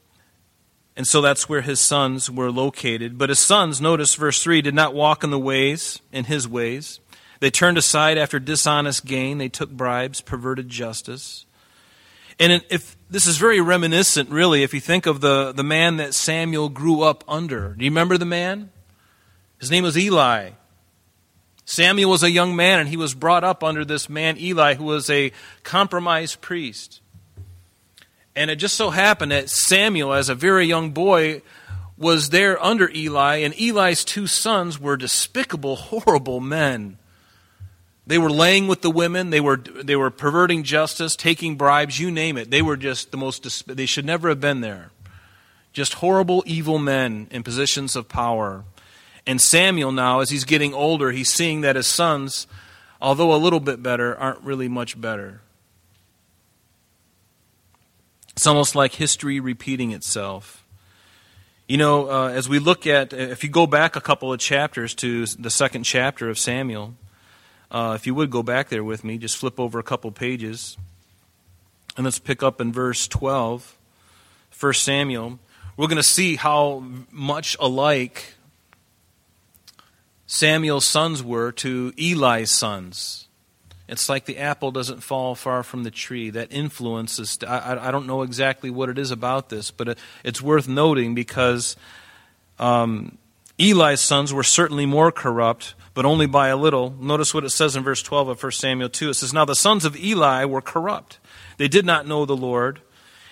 And 0.95 1.06
so 1.06 1.21
that's 1.21 1.50
where 1.50 1.62
his 1.62 1.82
sons 1.82 2.32
were 2.32 2.50
located. 2.50 3.17
But 3.17 3.28
his 3.28 3.39
sons, 3.39 3.82
notice 3.82 4.15
verse 4.15 4.41
3, 4.41 4.62
did 4.62 4.74
not 4.74 4.95
walk 4.95 5.26
in 5.26 5.30
the 5.30 5.38
ways, 5.38 6.00
in 6.13 6.24
his 6.24 6.48
ways. 6.48 7.02
They 7.39 7.52
turned 7.52 7.78
aside 7.78 8.17
after 8.17 8.39
dishonest 8.39 9.06
gain. 9.06 9.38
They 9.38 9.50
took 9.50 9.69
bribes, 9.69 10.21
perverted 10.21 10.69
justice. 10.69 11.45
And 12.39 12.63
if 12.69 12.95
this 13.10 13.28
is 13.28 13.38
very 13.38 13.62
reminiscent, 13.62 14.30
really, 14.30 14.63
if 14.63 14.74
you 14.74 14.82
think 14.82 15.06
of 15.06 15.21
the, 15.21 15.52
the 15.54 15.63
man 15.63 15.98
that 15.98 16.13
Samuel 16.13 16.69
grew 16.69 17.02
up 17.02 17.24
under. 17.28 17.74
Do 17.74 17.86
you 17.86 17.91
remember 17.91 18.17
the 18.17 18.26
man? 18.26 18.71
His 19.60 19.71
name 19.71 19.84
was 19.84 19.98
Eli. 19.98 20.52
Samuel 21.65 22.12
was 22.12 22.24
a 22.24 22.30
young 22.30 22.56
man, 22.56 22.80
and 22.80 22.89
he 22.89 22.98
was 22.98 23.13
brought 23.13 23.43
up 23.43 23.63
under 23.63 23.84
this 23.84 24.10
man, 24.10 24.38
Eli, 24.38 24.76
who 24.76 24.84
was 24.84 25.10
a 25.10 25.32
compromised 25.63 26.41
priest. 26.41 27.02
And 28.36 28.52
it 28.52 28.58
just 28.58 28.76
so 28.76 28.89
happened 28.89 29.32
that 29.32 29.50
Samuel, 29.50 30.13
as 30.13 30.30
a 30.30 30.36
very 30.36 30.65
young 30.65 30.91
boy, 30.91 31.41
was 31.98 32.30
there 32.30 32.62
under 32.63 32.89
Eli, 32.91 33.38
and 33.38 33.54
Eli's 33.60 34.04
two 34.04 34.28
sons 34.28 34.80
were 34.80 34.98
despicable, 34.98 35.76
horrible 35.78 36.41
men. 36.41 36.98
They 38.07 38.17
were 38.17 38.29
laying 38.29 38.67
with 38.67 38.81
the 38.81 38.91
women. 38.91 39.31
They 39.31 39.41
were, 39.41 39.57
they 39.57 39.95
were 39.95 40.11
perverting 40.11 40.63
justice, 40.63 41.15
taking 41.15 41.55
bribes, 41.55 41.99
you 41.99 42.11
name 42.11 42.37
it. 42.37 42.51
They 42.51 42.61
were 42.61 42.77
just 42.77 43.11
the 43.11 43.17
most, 43.17 43.67
they 43.67 43.85
should 43.85 44.05
never 44.05 44.29
have 44.29 44.39
been 44.39 44.61
there. 44.61 44.91
Just 45.73 45.95
horrible, 45.95 46.43
evil 46.45 46.77
men 46.77 47.27
in 47.31 47.43
positions 47.43 47.95
of 47.95 48.07
power. 48.07 48.63
And 49.25 49.41
Samuel 49.41 49.91
now, 49.91 50.19
as 50.19 50.29
he's 50.29 50.43
getting 50.43 50.73
older, 50.73 51.11
he's 51.11 51.29
seeing 51.29 51.61
that 51.61 51.75
his 51.75 51.87
sons, 51.87 52.45
although 53.01 53.33
a 53.33 53.37
little 53.37 53.59
bit 53.59 53.81
better, 53.81 54.15
aren't 54.15 54.41
really 54.41 54.67
much 54.67 54.99
better. 55.01 55.41
It's 58.35 58.45
almost 58.45 58.75
like 58.75 58.93
history 58.93 59.39
repeating 59.39 59.91
itself. 59.91 60.63
You 61.67 61.77
know, 61.77 62.11
uh, 62.11 62.27
as 62.27 62.47
we 62.47 62.59
look 62.59 62.85
at, 62.85 63.11
if 63.13 63.43
you 63.43 63.49
go 63.49 63.65
back 63.65 63.95
a 63.95 64.01
couple 64.01 64.31
of 64.31 64.39
chapters 64.39 64.93
to 64.95 65.25
the 65.25 65.49
second 65.49 65.83
chapter 65.83 66.29
of 66.29 66.37
Samuel, 66.37 66.93
uh, 67.75 67.93
if 67.93 68.07
you 68.07 68.15
would 68.15 68.29
go 68.29 68.41
back 68.41 68.69
there 68.69 68.85
with 68.85 69.03
me, 69.03 69.17
just 69.17 69.35
flip 69.35 69.59
over 69.59 69.77
a 69.77 69.83
couple 69.83 70.09
pages. 70.09 70.77
And 71.97 72.05
let's 72.05 72.19
pick 72.19 72.41
up 72.41 72.61
in 72.61 72.71
verse 72.71 73.05
12, 73.05 73.77
1 74.57 74.73
Samuel. 74.73 75.39
We're 75.75 75.88
going 75.88 75.97
to 75.97 76.03
see 76.03 76.38
how 76.38 76.85
much 77.11 77.57
alike 77.59 78.35
Samuel's 80.25 80.85
sons 80.85 81.21
were 81.21 81.51
to 81.51 81.91
Eli's 81.97 82.53
sons. 82.53 83.27
It's 83.89 84.07
like 84.07 84.23
the 84.23 84.38
apple 84.38 84.71
doesn't 84.71 85.03
fall 85.03 85.35
far 85.35 85.61
from 85.61 85.83
the 85.83 85.91
tree. 85.91 86.29
That 86.29 86.53
influence 86.53 87.19
is, 87.19 87.38
I, 87.45 87.89
I 87.89 87.91
don't 87.91 88.07
know 88.07 88.21
exactly 88.21 88.69
what 88.69 88.88
it 88.88 88.97
is 88.97 89.11
about 89.11 89.49
this, 89.49 89.69
but 89.69 89.89
it, 89.89 89.99
it's 90.23 90.41
worth 90.41 90.69
noting 90.69 91.13
because 91.13 91.75
um, 92.57 93.17
Eli's 93.57 94.01
sons 94.01 94.33
were 94.33 94.43
certainly 94.43 94.85
more 94.85 95.11
corrupt 95.11 95.75
but 95.95 96.05
only 96.05 96.27
by 96.27 96.49
a 96.49 96.57
little. 96.57 96.91
Notice 96.99 97.33
what 97.33 97.45
it 97.45 97.49
says 97.49 97.75
in 97.75 97.81
verse 97.81 98.03
12 98.03 98.27
of 98.27 98.43
1 98.43 98.51
Samuel 98.51 98.89
2. 98.89 99.09
It 99.09 99.13
says, 99.15 99.33
Now 99.33 99.45
the 99.45 99.55
sons 99.55 99.85
of 99.85 99.95
Eli 99.97 100.45
were 100.45 100.61
corrupt. 100.61 101.19
They 101.57 101.69
did 101.69 101.85
not 101.85 102.05
know 102.05 102.25
the 102.25 102.35
Lord. 102.35 102.81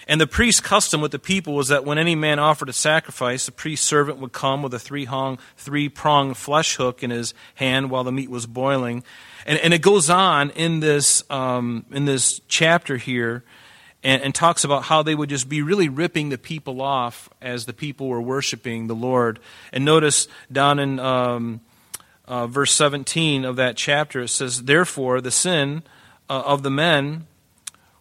And 0.08 0.20
the 0.20 0.28
priest's 0.28 0.62
custom 0.62 1.02
with 1.02 1.12
the 1.12 1.20
people 1.20 1.54
was 1.54 1.68
that 1.68 1.86
when 1.86 1.98
any 1.98 2.16
man 2.16 2.40
offered 2.40 2.70
a 2.70 2.74
sacrifice, 2.74 3.46
the 3.46 3.52
priest's 3.52 3.86
servant 3.86 4.18
would 4.20 4.32
come 4.32 4.64
with 4.64 4.74
a 4.74 4.80
three 4.80 5.08
three 5.58 5.90
pronged 5.90 6.38
flesh 6.38 6.76
hook 6.76 7.04
in 7.04 7.10
his 7.10 7.34
hand 7.56 7.90
while 7.90 8.04
the 8.06 8.12
meat 8.12 8.30
was 8.30 8.46
boiling. 8.46 9.04
And, 9.46 9.60
and 9.60 9.74
it 9.74 9.82
goes 9.82 10.10
on 10.10 10.50
in 10.52 10.80
this, 10.80 11.24
um, 11.30 11.86
in 11.92 12.06
this 12.06 12.42
chapter 12.48 12.96
here 12.96 13.44
and, 14.04 14.22
and, 14.22 14.36
talks 14.36 14.64
about 14.64 14.84
how 14.84 15.02
they 15.02 15.16
would 15.16 15.30
just 15.30 15.48
be 15.48 15.62
really 15.62 15.90
ripping 15.90 16.30
the 16.30 16.38
people 16.38 16.82
off 16.82 17.30
as 17.42 17.66
the 17.66 17.74
people 17.74 18.08
were 18.08 18.22
worshiping 18.22 18.88
the 18.88 18.96
Lord. 18.96 19.40
And 19.72 19.86
notice 19.86 20.28
down 20.52 20.80
in. 20.80 21.00
Um, 21.00 21.62
uh, 22.26 22.48
verse 22.48 22.72
17 22.72 23.44
of 23.46 23.58
that 23.58 23.76
chapter, 23.76 24.22
it 24.22 24.30
says, 24.30 24.64
Therefore, 24.64 25.20
the 25.20 25.32
sin 25.32 25.84
uh, 26.30 26.42
of 26.46 26.64
the 26.64 26.72
men 26.72 27.28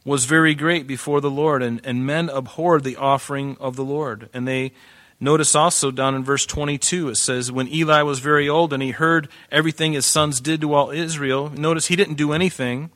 was 0.05 0.25
very 0.25 0.55
great 0.55 0.87
before 0.87 1.21
the 1.21 1.31
Lord, 1.31 1.63
and, 1.63 1.81
and 1.85 2.07
men 2.07 2.29
abhorred 2.29 2.85
the 2.85 2.97
offering 2.97 3.57
of 3.61 3.77
the 3.77 3.85
Lord. 3.85 4.29
And 4.33 4.47
they 4.47 4.73
notice 5.21 5.55
also 5.55 5.91
down 5.91 6.15
in 6.15 6.25
verse 6.25 6.45
22, 6.47 7.11
it 7.11 7.17
says, 7.17 7.53
When 7.53 7.69
Eli 7.69 8.03
was 8.03 8.19
very 8.19 8.49
old 8.49 8.73
and 8.73 8.83
he 8.83 8.91
heard 8.91 9.29
everything 9.51 9.93
his 9.93 10.07
sons 10.07 10.41
did 10.41 10.61
to 10.61 10.75
all 10.75 10.91
Israel, 10.91 11.51
notice 11.51 11.87
he 11.87 11.97
didn't 11.97 12.15
do 12.15 12.33
anything, 12.33 12.91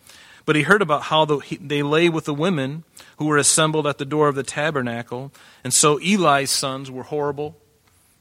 but 0.47 0.57
he 0.57 0.63
heard 0.63 0.81
about 0.81 1.03
how 1.03 1.25
the, 1.25 1.39
he, 1.39 1.57
they 1.57 1.83
lay 1.83 2.09
with 2.09 2.25
the 2.25 2.35
women 2.35 2.85
who 3.19 3.27
were 3.27 3.37
assembled 3.37 3.87
at 3.87 3.99
the 3.99 4.05
door 4.05 4.29
of 4.29 4.35
the 4.35 4.43
tabernacle. 4.43 5.33
And 5.63 5.75
so 5.75 5.99
Eli's 5.99 6.51
sons 6.51 6.91
were 6.91 7.03
horrible 7.03 7.57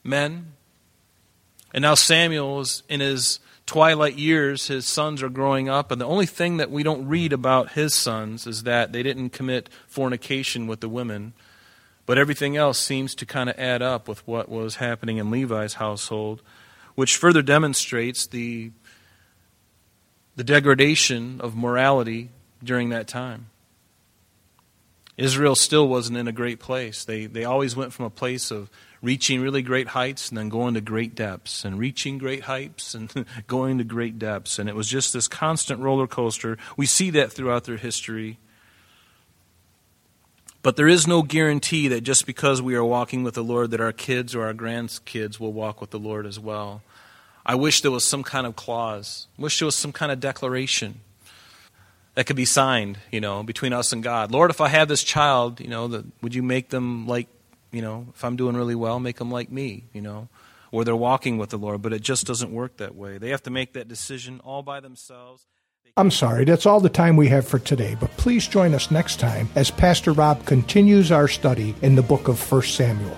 men, 0.03 0.53
and 1.73 1.81
now 1.81 1.93
Samuel 1.93 2.59
is 2.61 2.83
in 2.89 2.99
his 2.99 3.39
twilight 3.65 4.15
years, 4.15 4.67
his 4.67 4.85
sons 4.85 5.23
are 5.23 5.29
growing 5.29 5.67
up, 5.69 5.91
and 5.91 5.99
the 5.99 6.05
only 6.05 6.25
thing 6.25 6.57
that 6.57 6.71
we 6.71 6.83
don't 6.83 7.07
read 7.07 7.33
about 7.33 7.71
his 7.71 7.93
sons 7.93 8.45
is 8.45 8.63
that 8.63 8.91
they 8.91 9.03
didn't 9.03 9.31
commit 9.31 9.69
fornication 9.87 10.67
with 10.67 10.79
the 10.79 10.89
women. 10.89 11.33
But 12.05 12.19
everything 12.19 12.55
else 12.55 12.77
seems 12.77 13.15
to 13.15 13.25
kind 13.25 13.49
of 13.49 13.57
add 13.57 13.81
up 13.81 14.07
with 14.07 14.25
what 14.27 14.47
was 14.47 14.75
happening 14.75 15.17
in 15.17 15.31
Levi's 15.31 15.75
household, 15.75 16.41
which 16.93 17.17
further 17.17 17.41
demonstrates 17.41 18.27
the, 18.27 18.71
the 20.35 20.43
degradation 20.43 21.39
of 21.41 21.55
morality 21.55 22.29
during 22.63 22.89
that 22.89 23.07
time. 23.07 23.47
Israel 25.17 25.55
still 25.55 25.87
wasn't 25.87 26.17
in 26.17 26.27
a 26.27 26.33
great 26.33 26.59
place. 26.59 27.05
They, 27.05 27.25
they 27.25 27.45
always 27.45 27.75
went 27.75 27.93
from 27.93 28.05
a 28.05 28.09
place 28.09 28.51
of 28.51 28.69
reaching 29.01 29.39
really 29.39 29.61
great 29.61 29.89
heights 29.89 30.29
and 30.29 30.37
then 30.37 30.49
going 30.49 30.73
to 30.73 30.81
great 30.81 31.15
depths 31.15 31.63
and 31.63 31.79
reaching 31.79 32.17
great 32.17 32.43
heights 32.43 32.93
and 32.93 33.25
going 33.47 33.77
to 33.77 33.83
great 33.83 34.19
depths. 34.19 34.59
And 34.59 34.67
it 34.67 34.75
was 34.75 34.89
just 34.89 35.13
this 35.13 35.27
constant 35.27 35.79
roller 35.79 36.07
coaster. 36.07 36.57
We 36.75 36.85
see 36.85 37.11
that 37.11 37.31
throughout 37.31 37.63
their 37.63 37.77
history. 37.77 38.39
But 40.61 40.75
there 40.75 40.87
is 40.87 41.07
no 41.07 41.21
guarantee 41.21 41.87
that 41.89 42.01
just 42.01 42.25
because 42.25 42.61
we 42.61 42.75
are 42.75 42.83
walking 42.83 43.23
with 43.23 43.35
the 43.35 43.43
Lord 43.43 43.71
that 43.71 43.79
our 43.79 43.93
kids 43.93 44.33
or 44.35 44.45
our 44.45 44.53
grandkids 44.53 45.39
will 45.39 45.53
walk 45.53 45.79
with 45.79 45.91
the 45.91 45.99
Lord 45.99 46.25
as 46.25 46.39
well. 46.39 46.81
I 47.45 47.55
wish 47.55 47.81
there 47.81 47.91
was 47.91 48.03
some 48.03 48.23
kind 48.23 48.47
of 48.47 48.55
clause. 48.55 49.27
I 49.37 49.43
wish 49.43 49.59
there 49.59 49.65
was 49.65 49.75
some 49.75 49.91
kind 49.91 50.11
of 50.11 50.19
declaration 50.19 51.01
that 52.15 52.25
could 52.25 52.35
be 52.35 52.45
signed, 52.45 52.97
you 53.11 53.21
know, 53.21 53.43
between 53.43 53.73
us 53.73 53.93
and 53.93 54.01
God. 54.01 54.31
Lord, 54.31 54.49
if 54.49 54.61
I 54.61 54.69
have 54.69 54.87
this 54.87 55.03
child, 55.03 55.59
you 55.59 55.67
know, 55.67 55.87
the, 55.87 56.05
would 56.21 56.33
you 56.33 56.41
make 56.41 56.69
them 56.69 57.07
like 57.07 57.27
you 57.75 57.81
know, 57.81 58.07
if 58.15 58.23
I'm 58.23 58.37
doing 58.37 58.55
really 58.55 58.73
well, 58.73 59.01
make 59.01 59.17
them 59.17 59.29
like 59.29 59.51
me, 59.51 59.83
you 59.91 60.01
know, 60.01 60.29
or 60.71 60.85
they're 60.85 60.95
walking 60.95 61.37
with 61.37 61.49
the 61.49 61.57
Lord, 61.57 61.81
but 61.81 61.91
it 61.91 62.01
just 62.01 62.25
doesn't 62.25 62.53
work 62.53 62.77
that 62.77 62.95
way. 62.95 63.17
They 63.17 63.31
have 63.31 63.43
to 63.43 63.49
make 63.49 63.73
that 63.73 63.89
decision 63.89 64.39
all 64.45 64.63
by 64.63 64.79
themselves. 64.79 65.45
I'm 65.97 66.09
sorry, 66.09 66.45
that's 66.45 66.65
all 66.65 66.79
the 66.79 66.89
time 66.89 67.17
we 67.17 67.27
have 67.27 67.45
for 67.45 67.59
today, 67.59 67.97
but 67.99 68.11
please 68.11 68.47
join 68.47 68.73
us 68.73 68.91
next 68.91 69.19
time 69.19 69.49
as 69.55 69.71
Pastor 69.71 70.13
Rob 70.13 70.45
continues 70.45 71.11
our 71.11 71.27
study 71.27 71.75
in 71.81 71.95
the 71.95 72.01
book 72.01 72.29
of 72.29 72.39
1 72.49 72.61
Samuel. 72.61 73.17